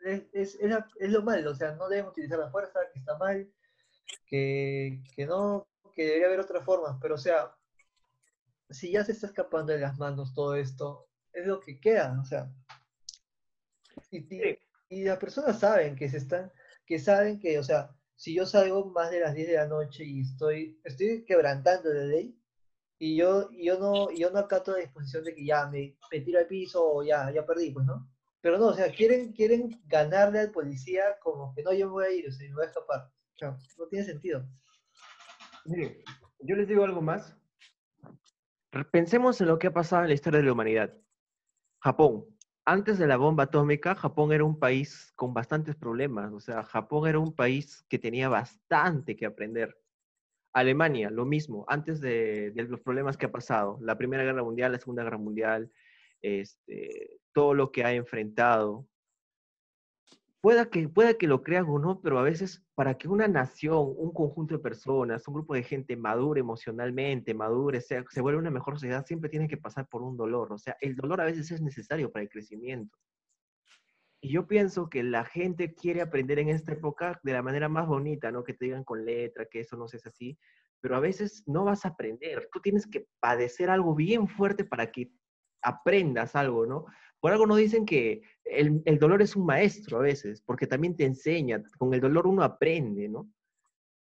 es, 0.00 0.22
es, 0.32 0.54
es, 0.56 0.70
la- 0.70 0.88
es 0.98 1.10
lo 1.10 1.22
malo, 1.22 1.50
o 1.50 1.54
sea, 1.54 1.72
no 1.72 1.88
deben 1.88 2.06
utilizar 2.06 2.38
la 2.38 2.50
fuerza, 2.50 2.80
que 2.92 2.98
está 2.98 3.16
mal, 3.18 3.48
que, 4.26 5.02
que 5.14 5.26
no, 5.26 5.68
que 5.94 6.04
debería 6.04 6.26
haber 6.26 6.40
otras 6.40 6.64
formas, 6.64 6.96
pero 7.00 7.14
o 7.14 7.18
sea, 7.18 7.54
si 8.70 8.90
ya 8.92 9.04
se 9.04 9.12
está 9.12 9.26
escapando 9.28 9.72
de 9.72 9.80
las 9.80 9.98
manos 9.98 10.32
todo 10.34 10.54
esto, 10.56 11.08
es 11.32 11.46
lo 11.46 11.60
que 11.60 11.78
queda, 11.80 12.18
o 12.20 12.24
sea. 12.24 12.50
Y, 14.10 14.18
y- 14.18 14.40
Sí. 14.40 14.58
y 14.88 15.04
las 15.04 15.18
personas 15.18 15.58
saben 15.60 15.94
que 15.96 16.08
se 16.08 16.16
están, 16.18 16.50
que 16.86 16.98
saben 16.98 17.38
que, 17.38 17.58
o 17.58 17.62
sea, 17.62 17.90
si 18.20 18.34
yo 18.34 18.44
salgo 18.44 18.84
más 18.90 19.10
de 19.10 19.20
las 19.20 19.34
10 19.34 19.48
de 19.48 19.54
la 19.54 19.66
noche 19.66 20.04
y 20.04 20.20
estoy, 20.20 20.78
estoy 20.84 21.24
quebrantando 21.24 21.90
la 21.90 22.04
ley, 22.04 22.38
y 22.98 23.16
yo, 23.16 23.48
y 23.50 23.64
yo 23.64 23.78
no, 23.78 24.10
yo 24.10 24.30
no 24.30 24.40
acato 24.40 24.72
la 24.72 24.82
disposición 24.82 25.24
de 25.24 25.34
que 25.34 25.46
ya 25.46 25.66
me, 25.68 25.96
me 26.12 26.20
tiro 26.20 26.38
al 26.38 26.46
piso 26.46 26.86
o 26.86 27.02
ya, 27.02 27.30
ya 27.30 27.46
perdí, 27.46 27.70
pues, 27.70 27.86
¿no? 27.86 28.06
Pero 28.42 28.58
no, 28.58 28.66
o 28.66 28.74
sea, 28.74 28.92
quieren, 28.92 29.32
quieren 29.32 29.80
ganarle 29.86 30.40
al 30.40 30.50
policía 30.50 31.18
como 31.22 31.54
que 31.54 31.62
no, 31.62 31.72
yo 31.72 31.86
me 31.86 31.92
voy 31.92 32.04
a 32.04 32.12
ir, 32.12 32.28
o 32.28 32.30
sea, 32.30 32.46
me 32.46 32.54
voy 32.56 32.64
a 32.64 32.68
escapar. 32.68 33.10
O 33.36 33.38
sea, 33.38 33.56
no 33.78 33.86
tiene 33.86 34.04
sentido. 34.04 34.46
Miren, 35.64 36.04
yo 36.40 36.56
les 36.56 36.68
digo 36.68 36.84
algo 36.84 37.00
más. 37.00 37.34
Pensemos 38.92 39.40
en 39.40 39.46
lo 39.46 39.58
que 39.58 39.68
ha 39.68 39.72
pasado 39.72 40.02
en 40.02 40.08
la 40.08 40.14
historia 40.14 40.40
de 40.40 40.44
la 40.44 40.52
humanidad. 40.52 40.94
Japón. 41.78 42.26
Antes 42.64 42.98
de 42.98 43.06
la 43.06 43.16
bomba 43.16 43.44
atómica, 43.44 43.94
Japón 43.94 44.32
era 44.32 44.44
un 44.44 44.58
país 44.58 45.12
con 45.16 45.34
bastantes 45.34 45.76
problemas. 45.76 46.32
O 46.32 46.40
sea, 46.40 46.62
Japón 46.62 47.08
era 47.08 47.18
un 47.18 47.34
país 47.34 47.84
que 47.88 47.98
tenía 47.98 48.28
bastante 48.28 49.16
que 49.16 49.26
aprender. 49.26 49.76
Alemania, 50.52 51.10
lo 51.10 51.24
mismo, 51.24 51.64
antes 51.68 52.00
de, 52.00 52.52
los 52.56 52.80
problemas 52.80 53.16
que 53.16 53.26
ha 53.26 53.32
pasado. 53.32 53.78
La 53.82 53.96
Primera 53.96 54.24
Guerra 54.24 54.42
Mundial, 54.42 54.72
la 54.72 54.78
Segunda 54.78 55.04
Guerra 55.04 55.18
Mundial, 55.18 55.70
este, 56.22 57.20
todo 57.32 57.54
lo 57.54 57.70
que 57.72 57.84
ha 57.84 57.92
enfrentado. 57.92 58.86
Pueda 60.42 60.70
que, 60.70 60.88
pueda 60.88 61.14
que 61.14 61.26
lo 61.26 61.42
crean 61.42 61.66
o 61.68 61.78
no, 61.78 62.00
pero 62.00 62.18
a 62.18 62.22
veces 62.22 62.64
para 62.74 62.96
que 62.96 63.08
una 63.08 63.28
nación, 63.28 63.92
un 63.96 64.10
conjunto 64.12 64.56
de 64.56 64.62
personas, 64.62 65.28
un 65.28 65.34
grupo 65.34 65.54
de 65.54 65.62
gente 65.62 65.96
madure 65.96 66.40
emocionalmente, 66.40 67.34
madure, 67.34 67.82
sea, 67.82 68.02
se 68.08 68.22
vuelva 68.22 68.40
una 68.40 68.50
mejor 68.50 68.74
sociedad, 68.74 69.04
siempre 69.04 69.28
tiene 69.28 69.48
que 69.48 69.58
pasar 69.58 69.86
por 69.88 70.02
un 70.02 70.16
dolor. 70.16 70.50
O 70.52 70.58
sea, 70.58 70.76
el 70.80 70.96
dolor 70.96 71.20
a 71.20 71.26
veces 71.26 71.50
es 71.50 71.60
necesario 71.60 72.10
para 72.10 72.22
el 72.22 72.30
crecimiento. 72.30 72.96
Y 74.22 74.32
yo 74.32 74.46
pienso 74.46 74.88
que 74.88 75.02
la 75.02 75.24
gente 75.24 75.74
quiere 75.74 76.00
aprender 76.00 76.38
en 76.38 76.48
esta 76.48 76.72
época 76.72 77.20
de 77.22 77.32
la 77.32 77.42
manera 77.42 77.68
más 77.68 77.86
bonita, 77.86 78.30
¿no? 78.30 78.44
Que 78.44 78.54
te 78.54 78.66
digan 78.66 78.84
con 78.84 79.04
letra, 79.04 79.46
que 79.46 79.60
eso 79.60 79.76
no 79.76 79.86
es 79.86 80.06
así, 80.06 80.38
pero 80.80 80.96
a 80.96 81.00
veces 81.00 81.42
no 81.46 81.64
vas 81.64 81.84
a 81.84 81.88
aprender. 81.88 82.48
Tú 82.52 82.60
tienes 82.60 82.86
que 82.86 83.06
padecer 83.20 83.68
algo 83.68 83.94
bien 83.94 84.26
fuerte 84.28 84.64
para 84.64 84.90
que 84.90 85.10
aprendas 85.62 86.34
algo, 86.36 86.66
¿no? 86.66 86.86
Por 87.20 87.32
algo 87.32 87.46
nos 87.46 87.58
dicen 87.58 87.84
que 87.84 88.22
el, 88.44 88.82
el, 88.86 88.98
dolor 88.98 89.20
es 89.22 89.36
un 89.36 89.44
maestro 89.46 89.98
a 89.98 90.02
veces, 90.02 90.40
porque 90.42 90.66
también 90.66 90.96
te 90.96 91.04
enseña, 91.04 91.62
con 91.78 91.92
el 91.92 92.00
dolor 92.00 92.26
uno 92.26 92.42
aprende, 92.42 93.08
¿no? 93.08 93.28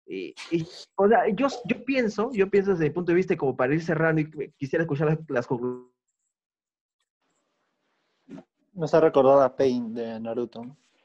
Y, 0.06 0.34
y 0.50 0.66
o 0.96 1.08
sea, 1.08 1.28
yo, 1.28 1.46
yo 1.64 1.84
pienso, 1.84 2.30
yo 2.32 2.50
pienso 2.50 2.72
desde 2.72 2.84
mi 2.84 2.90
punto 2.90 3.12
de 3.12 3.16
vista, 3.16 3.36
como 3.36 3.56
para 3.56 3.72
ir 3.72 3.82
cerrando 3.82 4.20
y 4.20 4.52
quisiera 4.58 4.82
escuchar 4.82 5.06
las, 5.08 5.18
las 5.28 5.46
conclusiones. 5.46 5.94
Me 8.72 8.86
ha 8.92 9.00
recordado 9.00 9.40
a 9.42 9.56
Pain 9.56 9.94
de 9.94 10.18
Naruto. 10.18 10.62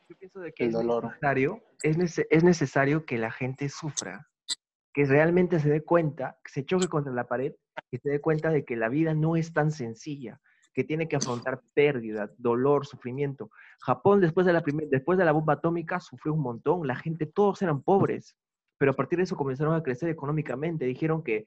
Yo 0.10 0.16
pienso 0.18 0.40
de 0.40 0.52
que 0.52 0.64
El 0.64 0.70
es 0.70 0.74
dolor. 0.76 1.06
necesario, 1.06 1.62
es, 1.84 1.98
nece- 1.98 2.28
es 2.32 2.44
necesario 2.44 3.06
que 3.06 3.20
la 3.20 3.30
gente 3.32 3.70
sufra, 3.70 4.28
que 4.92 5.06
realmente 5.06 5.60
se 5.60 5.70
dé 5.70 5.84
cuenta, 5.84 6.40
que 6.44 6.52
se 6.52 6.66
choque 6.66 6.88
contra 6.88 7.14
la 7.14 7.28
pared, 7.28 7.54
que 7.90 7.98
se 7.98 8.10
dé 8.10 8.22
cuenta 8.22 8.50
de 8.50 8.66
que 8.66 8.76
la 8.76 8.90
vida 8.90 9.14
no 9.14 9.36
es 9.36 9.54
tan 9.54 9.72
sencilla, 9.72 10.40
que 10.74 10.84
tiene 10.84 11.08
que 11.08 11.16
afrontar 11.16 11.62
pérdida, 11.74 12.32
dolor, 12.38 12.86
sufrimiento. 12.86 13.52
Japón 13.82 14.22
después 14.22 14.46
de 14.46 14.54
la 14.54 14.64
después 14.90 15.18
de 15.18 15.26
la 15.26 15.32
bomba 15.32 15.54
atómica 15.54 16.00
sufrió 16.00 16.34
un 16.34 16.42
montón, 16.42 16.88
la 16.88 16.96
gente, 16.96 17.26
todos 17.26 17.62
eran 17.62 17.82
pobres, 17.82 18.36
pero 18.78 18.92
a 18.92 18.96
partir 18.96 19.18
de 19.18 19.24
eso 19.24 19.36
comenzaron 19.36 19.76
a 19.76 19.84
crecer 19.84 20.10
económicamente, 20.10 20.86
dijeron 20.86 21.24
que 21.24 21.46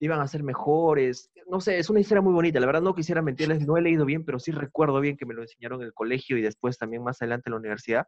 iban 0.00 0.20
a 0.20 0.26
ser 0.26 0.42
mejores, 0.42 1.30
no 1.48 1.60
sé, 1.60 1.78
es 1.78 1.88
una 1.88 2.00
historia 2.00 2.20
muy 2.20 2.32
bonita, 2.32 2.60
la 2.60 2.66
verdad 2.66 2.82
no 2.82 2.94
quisiera 2.94 3.22
mentirles, 3.22 3.66
no 3.66 3.76
he 3.76 3.82
leído 3.82 4.04
bien, 4.04 4.24
pero 4.24 4.38
sí 4.38 4.50
recuerdo 4.50 5.00
bien 5.00 5.16
que 5.16 5.24
me 5.24 5.34
lo 5.34 5.42
enseñaron 5.42 5.80
en 5.80 5.86
el 5.86 5.94
colegio 5.94 6.36
y 6.36 6.42
después 6.42 6.78
también 6.78 7.02
más 7.02 7.22
adelante 7.22 7.48
en 7.48 7.52
la 7.52 7.58
universidad, 7.58 8.06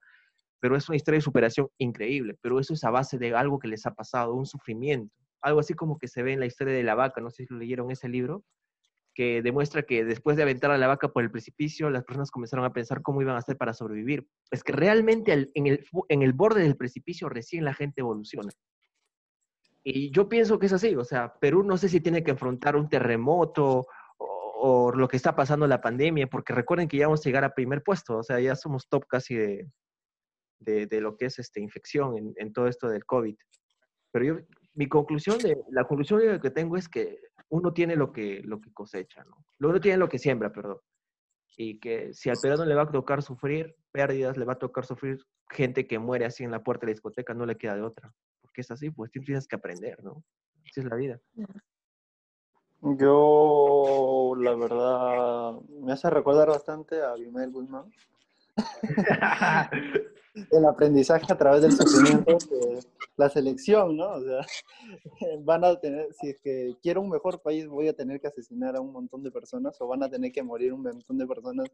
pero 0.61 0.77
es 0.77 0.89
una 0.89 0.97
historia 0.97 1.19
de 1.19 1.23
superación 1.23 1.69
increíble, 1.79 2.37
pero 2.41 2.59
eso 2.59 2.75
es 2.75 2.83
a 2.85 2.91
base 2.91 3.19
de 3.19 3.35
algo 3.35 3.59
que 3.59 3.69
les 3.69 3.87
ha 3.87 3.95
pasado, 3.95 4.35
un 4.35 4.47
sufrimiento, 4.47 5.15
algo 5.43 5.61
así 5.61 5.75
como 5.75 5.99
que 5.99 6.09
se 6.09 6.23
ve 6.23 6.33
en 6.33 6.41
la 6.41 6.47
historia 6.47 6.75
de 6.75 6.83
la 6.83 6.95
vaca, 6.95 7.21
no 7.21 7.31
sé 7.31 7.45
si 7.47 7.53
lo 7.53 7.59
leyeron 7.59 7.91
ese 7.91 8.09
libro, 8.09 8.45
que 9.15 9.41
demuestra 9.43 9.83
que 9.83 10.05
después 10.05 10.37
de 10.37 10.43
aventar 10.43 10.71
a 10.71 10.77
la 10.79 10.89
vaca 10.89 11.09
por 11.09 11.23
el 11.23 11.31
precipicio, 11.31 11.89
las 11.89 12.05
personas 12.05 12.31
comenzaron 12.31 12.67
a 12.67 12.73
pensar 12.73 13.01
cómo 13.03 13.23
iban 13.23 13.35
a 13.35 13.39
hacer 13.39 13.57
para 13.57 13.73
sobrevivir. 13.73 14.29
Es 14.51 14.63
que 14.63 14.73
realmente 14.73 15.33
al- 15.33 15.51
en, 15.55 15.67
el, 15.67 15.87
en 16.09 16.23
el 16.23 16.35
borde 16.35 16.63
del 16.63 16.77
precipicio 16.77 17.29
recién 17.31 17.65
la 17.65 17.73
gente 17.73 18.03
evoluciona. 18.03 18.51
Y 19.83 20.11
yo 20.11 20.29
pienso 20.29 20.59
que 20.59 20.67
es 20.67 20.73
así, 20.73 20.95
o 20.97 21.05
sea, 21.05 21.33
Perú 21.39 21.63
no 21.63 21.77
sé 21.79 21.89
si 21.89 22.01
tiene 22.01 22.25
que 22.25 22.33
afrontar 22.33 22.75
un 22.77 22.89
terremoto 22.89 23.87
o, 24.19 24.89
o 24.89 24.93
lo 24.93 25.07
que 25.09 25.17
está 25.17 25.37
pasando 25.37 25.67
la 25.67 25.81
pandemia, 25.81 26.27
porque 26.27 26.53
recuerden 26.53 26.89
que 26.89 26.97
ya 26.97 27.07
vamos 27.07 27.21
a 27.21 27.29
llegar 27.29 27.45
a 27.45 27.55
primer 27.55 27.83
puesto, 27.85 28.19
o 28.19 28.23
sea, 28.25 28.41
ya 28.41 28.57
somos 28.57 28.89
top 28.89 29.07
casi 29.07 29.37
de, 29.37 29.71
de, 30.59 30.87
de 30.87 31.01
lo 31.01 31.17
que 31.17 31.27
es 31.27 31.39
este, 31.39 31.61
infección 31.61 32.19
en, 32.19 32.35
en 32.37 32.53
todo 32.53 32.67
esto 32.67 32.89
del 32.89 33.05
COVID. 33.07 33.37
Pero 34.13 34.25
yo, 34.25 34.35
mi 34.77 34.89
conclusión, 34.89 35.39
de, 35.39 35.59
la 35.71 35.85
conclusión 35.85 36.41
que 36.41 36.51
tengo 36.51 36.77
es 36.77 36.89
que 36.89 37.19
uno 37.49 37.73
tiene 37.73 37.97
lo 37.97 38.13
que, 38.13 38.43
lo 38.45 38.61
que 38.61 38.73
cosecha, 38.73 39.25
¿no? 39.25 39.45
Uno 39.61 39.81
tiene 39.81 39.97
lo 39.97 40.09
que 40.09 40.19
siembra, 40.19 40.53
perdón. 40.53 40.79
Y 41.57 41.81
que 41.81 42.13
si 42.13 42.29
al 42.29 42.37
peruano 42.41 42.67
le 42.67 42.75
va 42.75 42.83
a 42.83 42.91
tocar 42.91 43.23
sufrir 43.23 43.75
pérdidas, 43.91 44.37
le 44.37 44.45
va 44.45 44.53
a 44.53 44.59
tocar 44.59 44.85
sufrir 44.85 45.25
gente 45.49 45.87
que 45.87 45.99
muere 45.99 46.27
así 46.27 46.45
en 46.45 46.51
la 46.51 46.63
puerta 46.63 46.83
de 46.83 46.93
la 46.93 46.95
discoteca, 46.95 47.33
no 47.33 47.47
le 47.47 47.57
queda 47.57 47.75
de 47.75 47.83
otra. 47.83 48.13
Porque 48.43 48.61
es 48.61 48.71
así, 48.71 48.91
pues 48.91 49.11
tienes 49.11 49.49
que 49.49 49.57
aprender, 49.57 50.03
¿no? 50.05 50.23
Así 50.69 50.81
es 50.81 50.85
la 50.85 50.97
vida. 50.97 51.19
Yo, 52.83 54.35
la 54.39 54.55
verdad, 54.55 55.61
me 55.81 55.93
hace 55.93 56.11
recordar 56.11 56.49
bastante 56.49 57.03
a 57.03 57.15
Bimel 57.15 57.51
Guzmán. 57.51 57.91
El 60.51 60.65
aprendizaje 60.67 61.33
a 61.33 61.39
través 61.39 61.63
del 61.63 61.73
sufrimiento, 61.73 62.39
la 63.17 63.29
selección, 63.31 63.97
¿no? 63.97 64.11
O 64.13 64.21
sea, 64.21 64.47
van 65.41 65.65
a 65.65 65.79
tener, 65.81 66.13
si 66.21 66.31
es 66.31 66.39
que 66.39 66.77
quiero 66.83 67.01
un 67.01 67.11
mejor 67.11 67.41
país, 67.41 67.67
voy 67.67 67.89
a 67.89 67.95
tener 67.95 68.21
que 68.21 68.29
asesinar 68.29 68.77
a 68.77 68.81
un 68.81 68.93
montón 68.93 69.23
de 69.23 69.31
personas 69.31 69.81
o 69.81 69.87
van 69.87 70.03
a 70.03 70.11
tener 70.11 70.33
que 70.33 70.43
morir 70.43 70.73
un 70.73 70.83
montón 70.83 71.19
de 71.19 71.27
personas 71.27 71.67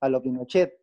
a 0.00 0.08
lo 0.08 0.22
Pinochet. 0.22 0.78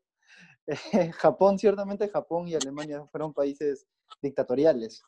Japón, 1.13 1.57
ciertamente 1.57 2.09
Japón 2.09 2.47
y 2.47 2.55
Alemania 2.55 3.05
fueron 3.11 3.33
países 3.33 3.87
dictatoriales. 4.21 5.01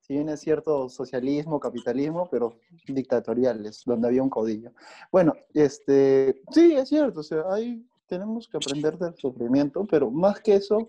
Si 0.00 0.14
bien 0.14 0.28
es 0.28 0.40
cierto 0.40 0.88
socialismo, 0.88 1.60
capitalismo, 1.60 2.28
pero 2.30 2.58
dictatoriales, 2.88 3.82
donde 3.86 4.08
había 4.08 4.22
un 4.22 4.30
caudillo. 4.30 4.72
Bueno, 5.12 5.32
este, 5.54 6.42
sí, 6.50 6.74
es 6.74 6.88
cierto, 6.88 7.20
o 7.20 7.22
sea, 7.22 7.44
ahí 7.50 7.86
tenemos 8.08 8.48
que 8.48 8.56
aprender 8.56 8.98
del 8.98 9.16
sufrimiento, 9.16 9.86
pero 9.88 10.10
más 10.10 10.40
que 10.40 10.56
eso, 10.56 10.88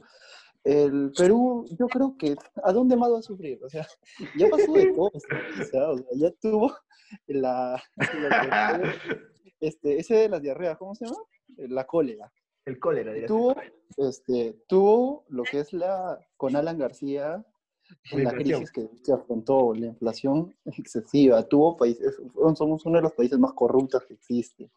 el 0.64 1.12
Perú, 1.18 1.66
yo 1.78 1.88
creo 1.88 2.16
que, 2.18 2.36
¿a 2.64 2.72
dónde 2.72 2.96
más 2.96 3.12
va 3.12 3.20
a 3.20 3.24
sufrir? 3.24 3.60
O 3.64 3.70
sea, 3.70 3.86
ya 4.38 4.50
pasó 4.50 4.72
de 4.72 4.94
todo, 4.94 5.12
o 5.14 5.20
sea, 5.70 5.90
o 5.90 5.98
sea, 5.98 6.08
ya 6.16 6.32
tuvo 6.42 6.74
la, 7.28 7.82
este, 9.60 10.00
ese 10.00 10.16
de 10.16 10.30
las 10.30 10.42
diarreas, 10.42 10.78
¿cómo 10.78 10.96
se 10.96 11.06
llama? 11.06 11.18
La 11.58 11.86
cólera. 11.86 12.32
El 12.66 12.80
cólera, 12.80 13.14
dirás. 13.14 13.28
Tuvo, 13.28 13.56
este, 13.98 14.58
tuvo 14.68 15.26
lo 15.28 15.44
que 15.44 15.60
es 15.60 15.74
la, 15.74 16.18
con 16.38 16.56
Alan 16.56 16.78
García, 16.78 17.46
La 18.14 18.32
crisis 18.32 18.72
que, 18.72 18.90
que 19.04 19.12
afrontó, 19.12 19.74
la 19.74 19.88
inflación 19.88 20.56
excesiva, 20.64 21.44
tuvo 21.44 21.76
países, 21.76 22.16
somos 22.56 22.86
uno 22.86 22.98
de 22.98 23.04
los 23.04 23.12
países 23.12 23.38
más 23.38 23.52
corruptos 23.52 24.06
que 24.06 24.14
existe. 24.14 24.72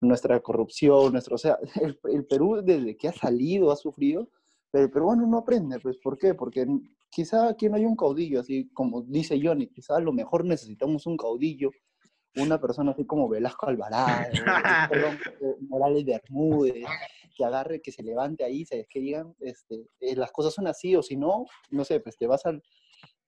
Nuestra 0.00 0.40
corrupción, 0.40 1.12
nuestro, 1.12 1.34
o 1.34 1.38
sea, 1.38 1.58
el, 1.82 1.98
el 2.04 2.24
Perú 2.24 2.62
desde 2.62 2.96
que 2.96 3.08
ha 3.08 3.12
salido 3.12 3.72
ha 3.72 3.76
sufrido, 3.76 4.30
pero 4.70 4.84
el 4.84 4.90
peruano 4.90 5.26
no 5.26 5.38
aprende, 5.38 5.78
pues, 5.80 5.96
¿por 5.98 6.16
qué? 6.18 6.34
Porque 6.34 6.66
quizá 7.10 7.48
aquí 7.48 7.68
no 7.68 7.76
hay 7.76 7.84
un 7.84 7.96
caudillo, 7.96 8.40
así 8.40 8.68
como 8.72 9.02
dice 9.02 9.40
Johnny, 9.42 9.66
quizá 9.68 9.96
a 9.96 10.00
lo 10.00 10.12
mejor 10.12 10.44
necesitamos 10.44 11.06
un 11.06 11.16
caudillo, 11.16 11.70
una 12.36 12.60
persona 12.60 12.92
así 12.92 13.04
como 13.04 13.28
Velasco 13.28 13.66
Alvarado, 13.66 14.30
perdón, 14.88 15.18
Morales 15.68 16.04
Bermúdez, 16.04 16.84
que 17.36 17.44
agarre, 17.44 17.80
que 17.82 17.90
se 17.90 18.02
levante 18.02 18.44
ahí, 18.44 18.64
se- 18.64 18.86
que 18.88 19.00
digan, 19.00 19.34
este, 19.40 19.86
eh, 20.00 20.14
las 20.14 20.30
cosas 20.30 20.54
son 20.54 20.66
así, 20.68 20.94
o 20.94 21.02
si 21.02 21.16
no, 21.16 21.46
no 21.70 21.84
sé, 21.84 21.98
pues 22.00 22.16
te 22.16 22.26
vas 22.28 22.46
al, 22.46 22.62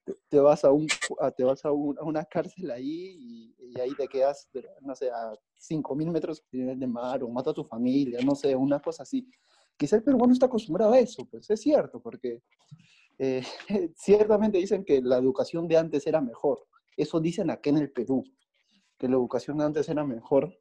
te- 0.04 0.14
te 0.28 0.38
vas 0.38 0.64
a 0.64 0.70
un, 0.70 0.86
a- 1.20 1.30
te 1.32 1.42
vas 1.42 1.64
a, 1.64 1.72
un- 1.72 1.98
a 1.98 2.04
una 2.04 2.24
cárcel 2.24 2.70
ahí 2.70 3.16
y, 3.18 3.56
y 3.74 3.80
ahí 3.80 3.90
te 3.96 4.06
quedas, 4.06 4.48
no 4.82 4.94
sé, 4.94 5.10
a 5.10 5.32
5.000 5.56 6.10
metros 6.10 6.44
de 6.52 6.86
mar 6.86 7.24
o 7.24 7.28
mata 7.28 7.50
a 7.50 7.54
tu 7.54 7.64
familia, 7.64 8.20
no 8.24 8.34
sé, 8.36 8.54
una 8.54 8.78
cosa 8.80 9.02
así. 9.02 9.26
Quizá 9.82 9.96
el 9.96 10.04
peruano 10.04 10.32
está 10.32 10.46
acostumbrado 10.46 10.92
a 10.92 11.00
eso, 11.00 11.26
pues 11.28 11.50
es 11.50 11.60
cierto, 11.60 12.00
porque 12.00 12.40
eh, 13.18 13.42
ciertamente 13.96 14.58
dicen 14.58 14.84
que 14.84 15.02
la 15.02 15.18
educación 15.18 15.66
de 15.66 15.76
antes 15.76 16.06
era 16.06 16.20
mejor. 16.20 16.60
Eso 16.96 17.18
dicen 17.18 17.50
acá 17.50 17.70
en 17.70 17.78
el 17.78 17.90
Perú, 17.90 18.22
que 18.96 19.08
la 19.08 19.14
educación 19.16 19.58
de 19.58 19.64
antes 19.64 19.88
era 19.88 20.04
mejor, 20.04 20.56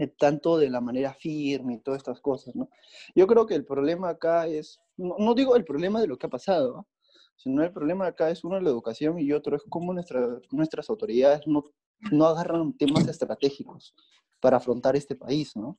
eh, 0.00 0.08
tanto 0.08 0.58
de 0.58 0.68
la 0.68 0.80
manera 0.80 1.14
firme 1.14 1.74
y 1.74 1.78
todas 1.78 1.98
estas 1.98 2.20
cosas, 2.20 2.56
¿no? 2.56 2.68
Yo 3.14 3.28
creo 3.28 3.46
que 3.46 3.54
el 3.54 3.64
problema 3.64 4.08
acá 4.08 4.48
es, 4.48 4.80
no, 4.96 5.14
no 5.16 5.32
digo 5.34 5.54
el 5.54 5.64
problema 5.64 6.00
de 6.00 6.08
lo 6.08 6.18
que 6.18 6.26
ha 6.26 6.30
pasado, 6.30 6.88
sino 7.36 7.62
el 7.62 7.72
problema 7.72 8.08
acá 8.08 8.30
es 8.30 8.42
uno 8.42 8.60
la 8.60 8.68
educación 8.68 9.20
y 9.20 9.30
otro 9.32 9.54
es 9.54 9.62
cómo 9.68 9.92
nuestra- 9.94 10.40
nuestras 10.50 10.90
autoridades 10.90 11.42
no, 11.46 11.62
no 12.10 12.24
agarran 12.26 12.76
temas 12.76 13.06
estratégicos 13.06 13.94
para 14.40 14.56
afrontar 14.56 14.96
este 14.96 15.14
país, 15.14 15.54
¿no? 15.54 15.78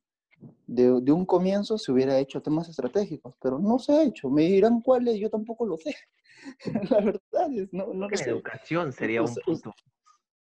De, 0.65 1.01
de 1.01 1.11
un 1.11 1.25
comienzo 1.25 1.77
se 1.77 1.91
hubiera 1.91 2.17
hecho 2.17 2.41
temas 2.41 2.67
estratégicos, 2.69 3.35
pero 3.41 3.59
no 3.59 3.77
se 3.79 3.91
ha 3.93 4.03
hecho. 4.03 4.29
Me 4.29 4.43
dirán 4.43 4.81
cuáles, 4.81 5.19
yo 5.19 5.29
tampoco 5.29 5.65
lo 5.65 5.77
sé. 5.77 5.95
la 6.89 6.99
verdad 7.01 7.53
es, 7.53 7.71
no, 7.71 7.87
no 7.87 7.93
lo 8.05 8.07
que 8.07 8.15
la 8.15 8.23
sé. 8.23 8.29
educación 8.31 8.91
sería 8.93 9.21
un 9.21 9.25
Us- 9.29 9.37
us- 9.37 9.43
punto. 9.61 9.73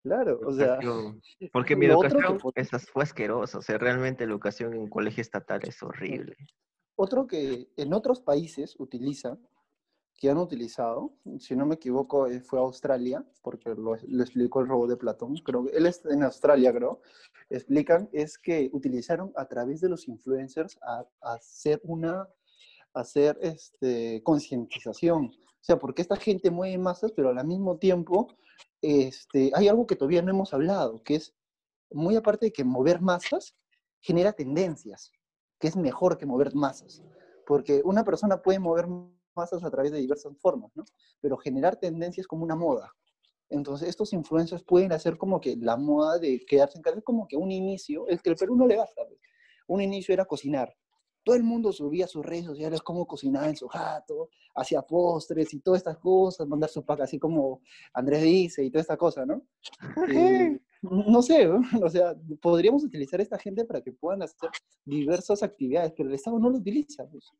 Claro, 0.03 0.39
o 0.45 0.51
sea. 0.53 0.79
Porque 1.53 1.75
mi 1.75 1.86
que 1.88 1.91
educación 1.93 2.38
pod- 2.39 2.51
esa 2.55 2.77
fue 2.79 3.03
asquerosa. 3.03 3.58
O 3.60 3.62
sea, 3.62 3.77
realmente 3.77 4.25
la 4.25 4.34
educación 4.34 4.73
en 4.73 4.88
colegio 4.89 5.21
estatal 5.21 5.62
es 5.67 5.81
horrible. 5.81 6.36
Otro 6.95 7.27
que 7.27 7.69
en 7.75 7.93
otros 7.93 8.21
países 8.21 8.75
utilizan, 8.79 9.39
que 10.17 10.30
han 10.30 10.38
utilizado, 10.38 11.13
si 11.39 11.56
no 11.56 11.65
me 11.65 11.75
equivoco, 11.75 12.28
eh, 12.28 12.39
fue 12.39 12.60
Australia, 12.60 13.25
porque 13.41 13.69
lo, 13.69 13.95
lo 14.08 14.23
explicó 14.23 14.62
el 14.62 14.67
robot 14.67 14.89
de 14.89 14.97
Platón, 14.97 15.36
creo 15.43 15.67
él 15.73 15.86
es 15.86 16.06
en 16.06 16.23
Australia, 16.23 16.73
creo, 16.73 17.01
explican, 17.49 18.10
es 18.13 18.38
que 18.38 18.69
utilizaron 18.71 19.34
a 19.36 19.45
través 19.45 19.82
de 19.82 19.89
los 19.89 20.08
influencers 20.08 20.78
a, 20.82 21.06
a 21.21 21.34
hacer 21.34 21.82
una, 21.84 22.21
a 22.93 22.99
hacer 22.99 23.38
este, 23.41 24.21
concientización. 24.23 25.25
O 25.25 25.63
sea, 25.65 25.78
porque 25.78 26.01
esta 26.01 26.15
gente 26.15 26.51
mueve 26.51 26.78
masas, 26.78 27.12
pero 27.12 27.30
al 27.30 27.47
mismo 27.47 27.78
tiempo 27.78 28.38
este, 28.82 29.51
hay 29.56 29.67
algo 29.67 29.88
que 29.88 29.95
todavía 29.95 30.21
no 30.21 30.32
hemos 30.32 30.54
hablado, 30.54 31.01
que 31.04 31.15
es, 31.15 31.34
muy 31.91 32.15
aparte 32.15 32.47
de 32.47 32.51
que 32.51 32.63
mover 32.63 33.01
masas, 33.01 33.56
genera 34.01 34.34
tendencias, 34.34 35.12
que 35.60 35.67
es 35.67 35.75
mejor 35.75 36.17
que 36.17 36.25
mover 36.25 36.54
masas. 36.54 37.04
Porque 37.45 37.82
una 37.84 38.04
persona 38.04 38.41
puede 38.41 38.60
mover 38.60 38.88
masas 39.36 39.63
a 39.63 39.69
través 39.71 39.91
de 39.91 40.00
diversas 40.00 40.38
formas, 40.38 40.71
¿no? 40.76 40.84
Pero 41.21 41.38
generar 41.38 41.76
tendencias 41.76 42.28
como 42.28 42.43
una 42.43 42.56
moda. 42.56 42.91
Entonces, 43.50 43.89
estos 43.89 44.12
influencers 44.13 44.63
pueden 44.63 44.91
hacer 44.91 45.17
como 45.17 45.39
que 45.39 45.56
la 45.56 45.78
moda 45.78 46.17
de 46.17 46.43
quedarse 46.45 46.78
en 46.78 46.82
casa, 46.82 46.98
es 46.98 47.04
como 47.04 47.28
que 47.28 47.38
un 47.38 47.52
inicio, 47.52 48.08
es 48.08 48.21
que 48.21 48.32
el 48.32 48.36
Perú 48.36 48.56
no 48.56 48.67
le 48.67 48.78
basta. 48.78 49.02
pues. 49.08 49.19
Un 49.67 49.82
inicio 49.82 50.13
era 50.13 50.26
cocinar. 50.26 50.76
Todo 51.24 51.36
el 51.36 51.43
mundo 51.43 51.71
subía 51.71 52.08
sus 52.08 52.24
redes 52.24 52.45
sociales 52.45 52.82
cómo 52.82 53.08
cocinaba 53.08 53.50
en 53.50 53.56
su 53.56 53.67
jato, 53.67 54.30
hacía 54.54 54.84
postres 54.84 55.54
y 55.56 55.60
todas 55.60 55.80
estas 55.80 55.98
cosas, 55.98 56.48
mandar 56.48 56.69
su 56.69 56.86
pack 56.86 57.02
así 57.02 57.17
como 57.17 57.62
Andrés 57.93 58.21
dice 58.21 58.63
y 58.63 58.69
toda 58.69 58.82
esta 58.82 58.98
cosa, 58.98 59.26
¿no? 59.26 59.41
Eh, 60.15 60.60
no 60.82 61.21
sé, 61.24 61.48
¿no? 61.48 61.62
o 61.84 61.89
sea, 61.89 62.15
podríamos 62.39 62.84
utilizar 62.84 63.19
a 63.19 63.24
esta 63.24 63.39
gente 63.39 63.65
para 63.65 63.82
que 63.82 63.91
puedan 63.91 64.21
hacer 64.21 64.50
diversas 64.86 65.41
actividades, 65.41 65.93
pero 65.98 66.10
el 66.10 66.15
Estado 66.15 66.38
no 66.38 66.50
lo 66.50 66.58
utiliza. 66.58 67.08
pues. 67.10 67.32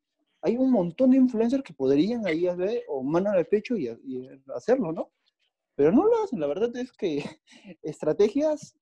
Hay 0.46 0.56
un 0.56 0.70
montón 0.70 1.10
de 1.10 1.16
influencers 1.16 1.64
que 1.64 1.74
podrían 1.74 2.24
ahí 2.24 2.46
hacer, 2.46 2.84
o 2.86 3.02
mano 3.02 3.30
al 3.30 3.46
pecho 3.46 3.76
y, 3.76 3.88
hacerlo, 4.54 4.92
¿no? 4.92 5.10
Pero 5.74 5.90
no 5.90 6.06
lo 6.06 6.22
hacen, 6.22 6.38
la 6.38 6.46
verdad 6.46 6.74
es 6.76 6.92
que 6.92 7.24
estrategias 7.82 8.76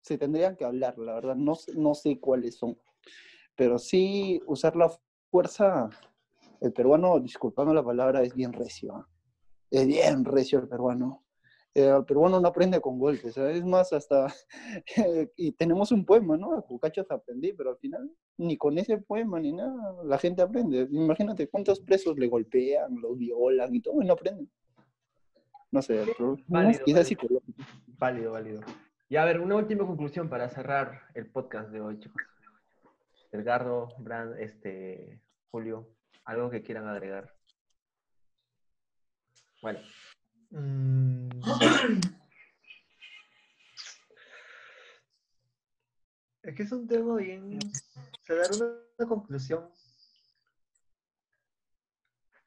se 0.00 0.18
tendrían 0.18 0.56
que 0.56 0.64
hablar, 0.64 0.98
la 0.98 1.14
verdad, 1.14 1.36
no, 1.36 1.56
no 1.76 1.94
sé 1.94 2.18
cuáles 2.18 2.56
son. 2.56 2.76
Pero 3.54 3.78
sí 3.78 4.42
usar 4.46 4.74
la 4.74 4.90
fuerza, 5.30 5.88
el 6.60 6.72
peruano, 6.72 7.20
disculpando 7.20 7.72
la 7.72 7.84
palabra, 7.84 8.20
es 8.24 8.34
bien 8.34 8.52
recio. 8.52 8.96
¿ah? 8.96 9.08
Es 9.70 9.86
bien 9.86 10.24
recio 10.24 10.58
el 10.58 10.66
peruano. 10.66 11.23
Eh, 11.74 11.88
el 11.88 12.04
peruano 12.04 12.40
no 12.40 12.48
aprende 12.48 12.80
con 12.80 12.98
golpes, 13.00 13.34
¿sabes? 13.34 13.56
es 13.56 13.64
más, 13.64 13.92
hasta, 13.92 14.32
y 15.36 15.52
tenemos 15.52 15.90
un 15.90 16.04
poema, 16.04 16.36
¿no? 16.36 16.54
A 16.56 16.62
Cucachos 16.62 17.10
aprendí, 17.10 17.52
pero 17.52 17.70
al 17.70 17.78
final 17.78 18.08
ni 18.36 18.56
con 18.56 18.78
ese 18.78 18.98
poema 18.98 19.40
ni 19.40 19.52
nada, 19.52 20.02
la 20.04 20.18
gente 20.18 20.42
aprende. 20.42 20.88
Imagínate 20.90 21.48
cuántos 21.48 21.80
presos 21.80 22.16
le 22.16 22.28
golpean, 22.28 23.00
los 23.00 23.18
violan 23.18 23.74
y 23.74 23.80
todo, 23.80 24.00
y 24.00 24.06
no 24.06 24.12
aprenden. 24.12 24.50
No 25.72 25.82
sé, 25.82 26.02
es 26.02 26.08
Válido, 26.46 26.84
quizás 26.84 26.84
válido. 26.84 27.04
psicológico. 27.04 27.62
Válido, 27.98 28.32
válido. 28.32 28.60
Y 29.08 29.16
a 29.16 29.24
ver, 29.24 29.40
una 29.40 29.56
última 29.56 29.84
conclusión 29.86 30.28
para 30.28 30.48
cerrar 30.48 31.02
el 31.14 31.26
podcast 31.30 31.70
de 31.70 31.80
hoy, 31.80 31.98
chicos. 31.98 32.22
Edgardo, 33.32 33.88
Brand, 33.98 34.38
este, 34.38 35.20
Julio, 35.50 35.88
algo 36.24 36.50
que 36.50 36.62
quieran 36.62 36.86
agregar. 36.86 37.34
Bueno, 39.60 39.80
Mm, 40.54 41.28
Es 46.42 46.54
que 46.54 46.62
es 46.62 46.72
un 46.72 46.86
tema 46.86 47.16
bien. 47.16 47.58
Se 48.22 48.34
dar 48.36 48.50
una, 48.54 48.66
una 48.98 49.08
conclusión. 49.08 49.68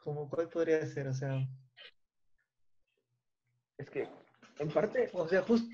Como 0.03 0.29
cuál 0.29 0.47
podría 0.49 0.85
ser, 0.85 1.07
o 1.07 1.13
sea. 1.13 1.35
Es 3.77 3.89
que, 3.89 4.07
en 4.59 4.69
parte, 4.71 5.09
O 5.13 5.27
sea, 5.27 5.43
jus- 5.45 5.67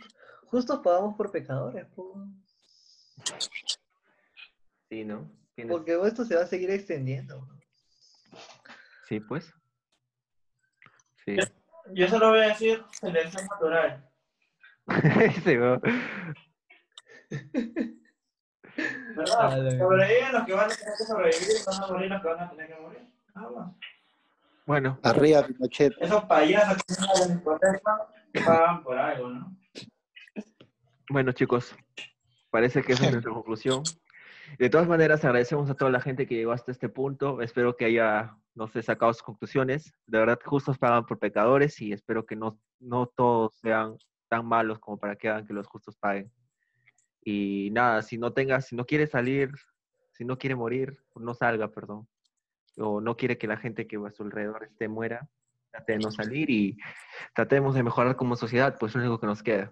justos 0.48 0.80
pagamos 0.84 1.16
por 1.16 1.32
pecadores, 1.32 1.86
po. 1.94 2.16
sí, 4.90 5.04
¿no? 5.06 5.30
Tienes- 5.56 5.72
porque 5.72 6.00
esto 6.08 6.26
se 6.26 6.36
va 6.36 6.42
a 6.44 6.48
seguir 6.48 6.72
extendiendo. 6.72 7.48
Sí, 9.08 9.20
pues. 9.20 9.54
Sí. 11.26 11.36
Yo 11.92 12.08
solo 12.08 12.30
voy 12.30 12.40
a 12.40 12.48
decir 12.50 12.84
selección 12.92 13.46
natural. 13.46 14.10
Sí, 15.44 15.56
¿no? 15.56 15.80
¿Verdad? 19.16 19.36
Ah, 19.40 19.52
Sobreviven 19.78 20.34
los 20.34 20.46
que 20.46 20.54
van 20.54 20.72
a 20.72 20.76
tener 20.76 20.94
que 20.98 21.04
sobrevivir, 21.06 21.58
van 21.66 21.84
a 21.84 21.88
morir 21.88 22.10
los 22.10 22.22
que 22.22 22.28
van 22.28 22.40
a 22.40 22.50
tener 22.50 22.68
que 22.68 22.82
morir. 22.82 23.08
Nada 23.36 23.50
más. 23.52 23.72
Bueno, 24.66 25.00
Arriba, 25.04 25.44
Pinochet. 25.46 25.94
Esos 26.00 26.24
payasos 26.26 26.78
que 26.84 26.96
tienen 26.96 27.20
la 27.20 27.28
discoteca 27.36 28.08
pagan 28.46 28.84
por 28.84 28.98
algo, 28.98 29.30
¿no? 29.30 29.58
bueno, 31.10 31.32
chicos. 31.34 31.76
Parece 32.50 32.82
que 32.82 32.94
esa 32.94 33.06
es 33.06 33.12
nuestra 33.12 33.34
conclusión. 33.34 33.84
De 34.58 34.70
todas 34.70 34.88
maneras, 34.88 35.24
agradecemos 35.26 35.70
a 35.70 35.76
toda 35.76 35.92
la 35.92 36.02
gente 36.02 36.28
que 36.28 36.36
llegó 36.36 36.52
hasta 36.52 36.72
este 36.72 36.90
punto. 36.90 37.42
Espero 37.42 37.76
que 37.76 37.86
haya, 37.86 38.36
no 38.54 38.68
sé, 38.68 38.82
sacado 38.82 39.14
sus 39.14 39.24
conclusiones. 39.24 39.94
De 40.06 40.20
verdad, 40.20 40.40
justos 40.44 40.78
pagan 40.78 41.06
por 41.06 41.20
pecadores 41.20 41.80
y 41.82 41.92
espero 41.92 42.26
que 42.26 42.36
no, 42.36 42.60
no 42.80 43.08
todos 43.08 43.56
sean 43.56 43.98
tan 44.30 44.46
malos 44.46 44.80
como 44.80 44.98
para 44.98 45.16
que 45.16 45.30
hagan 45.30 45.46
que 45.46 45.54
los 45.54 45.68
justos 45.68 45.98
paguen. 45.98 46.32
Y 47.24 47.70
nada, 47.72 48.02
si 48.02 48.18
no 48.18 48.34
tengas, 48.34 48.68
si 48.68 48.76
no 48.76 48.86
quiere 48.86 49.08
salir, 49.08 49.52
si 50.12 50.26
no 50.26 50.38
quiere 50.38 50.56
morir, 50.56 51.00
no 51.16 51.34
salga, 51.34 51.70
perdón. 51.70 52.08
O 52.78 53.02
no 53.02 53.16
quiere 53.16 53.38
que 53.38 53.48
la 53.48 53.58
gente 53.58 53.88
que 53.88 53.98
a 53.98 54.12
su 54.12 54.24
alrededor 54.24 54.64
esté 54.64 54.88
muera, 54.88 55.28
trate 55.72 55.94
de 55.94 56.00
no 56.00 56.12
salir 56.12 56.50
y 56.50 56.78
tratemos 57.34 57.76
de 57.76 57.84
mejorar 57.84 58.16
como 58.16 58.36
sociedad, 58.36 58.76
pues 58.80 58.92
es 58.92 58.98
lo 58.98 59.02
único 59.04 59.20
que 59.20 59.28
nos 59.28 59.42
queda. 59.42 59.72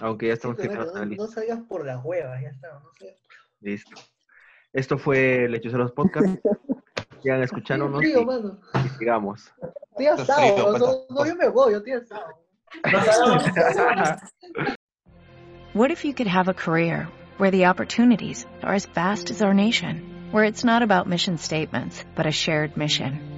Aunque 0.00 0.28
ya 0.28 0.34
estamos 0.34 0.58
no, 0.58 1.04
no 1.04 1.26
salgas 1.26 1.60
por 1.62 1.84
las 1.84 2.04
huevas, 2.04 2.40
ya 2.40 2.48
está. 2.48 2.78
No 2.80 2.92
salgas 2.98 3.16
Listo. 3.60 3.96
Esto 4.72 4.98
fue 4.98 5.48
Lechuceros 5.48 5.92
Podcast. 5.92 6.26
Sigan 7.22 7.42
escuchándonos 7.42 7.98
Frío, 7.98 8.20
y, 8.22 8.78
y 8.78 8.88
sigamos. 8.90 9.52
Estoy 9.90 10.06
asado, 10.06 10.40
frío, 10.40 10.78
no, 10.78 11.06
no, 11.10 11.26
yo 11.26 11.34
me 11.34 11.48
voy, 11.48 11.72
yo 11.72 11.78
estoy 11.78 11.94
asado. 11.94 12.26
What 15.74 15.90
if 15.90 16.04
you 16.04 16.14
could 16.14 16.26
have 16.26 16.48
a 16.48 16.54
career 16.54 17.08
where 17.38 17.50
the 17.50 17.66
opportunities 17.66 18.46
are 18.62 18.74
as 18.74 18.86
vast 18.86 19.30
as 19.30 19.42
our 19.42 19.54
nation, 19.54 20.28
where 20.32 20.44
it's 20.44 20.64
not 20.64 20.82
about 20.82 21.06
mission 21.08 21.38
statements, 21.38 22.04
but 22.14 22.26
a 22.26 22.32
shared 22.32 22.76
mission? 22.76 23.37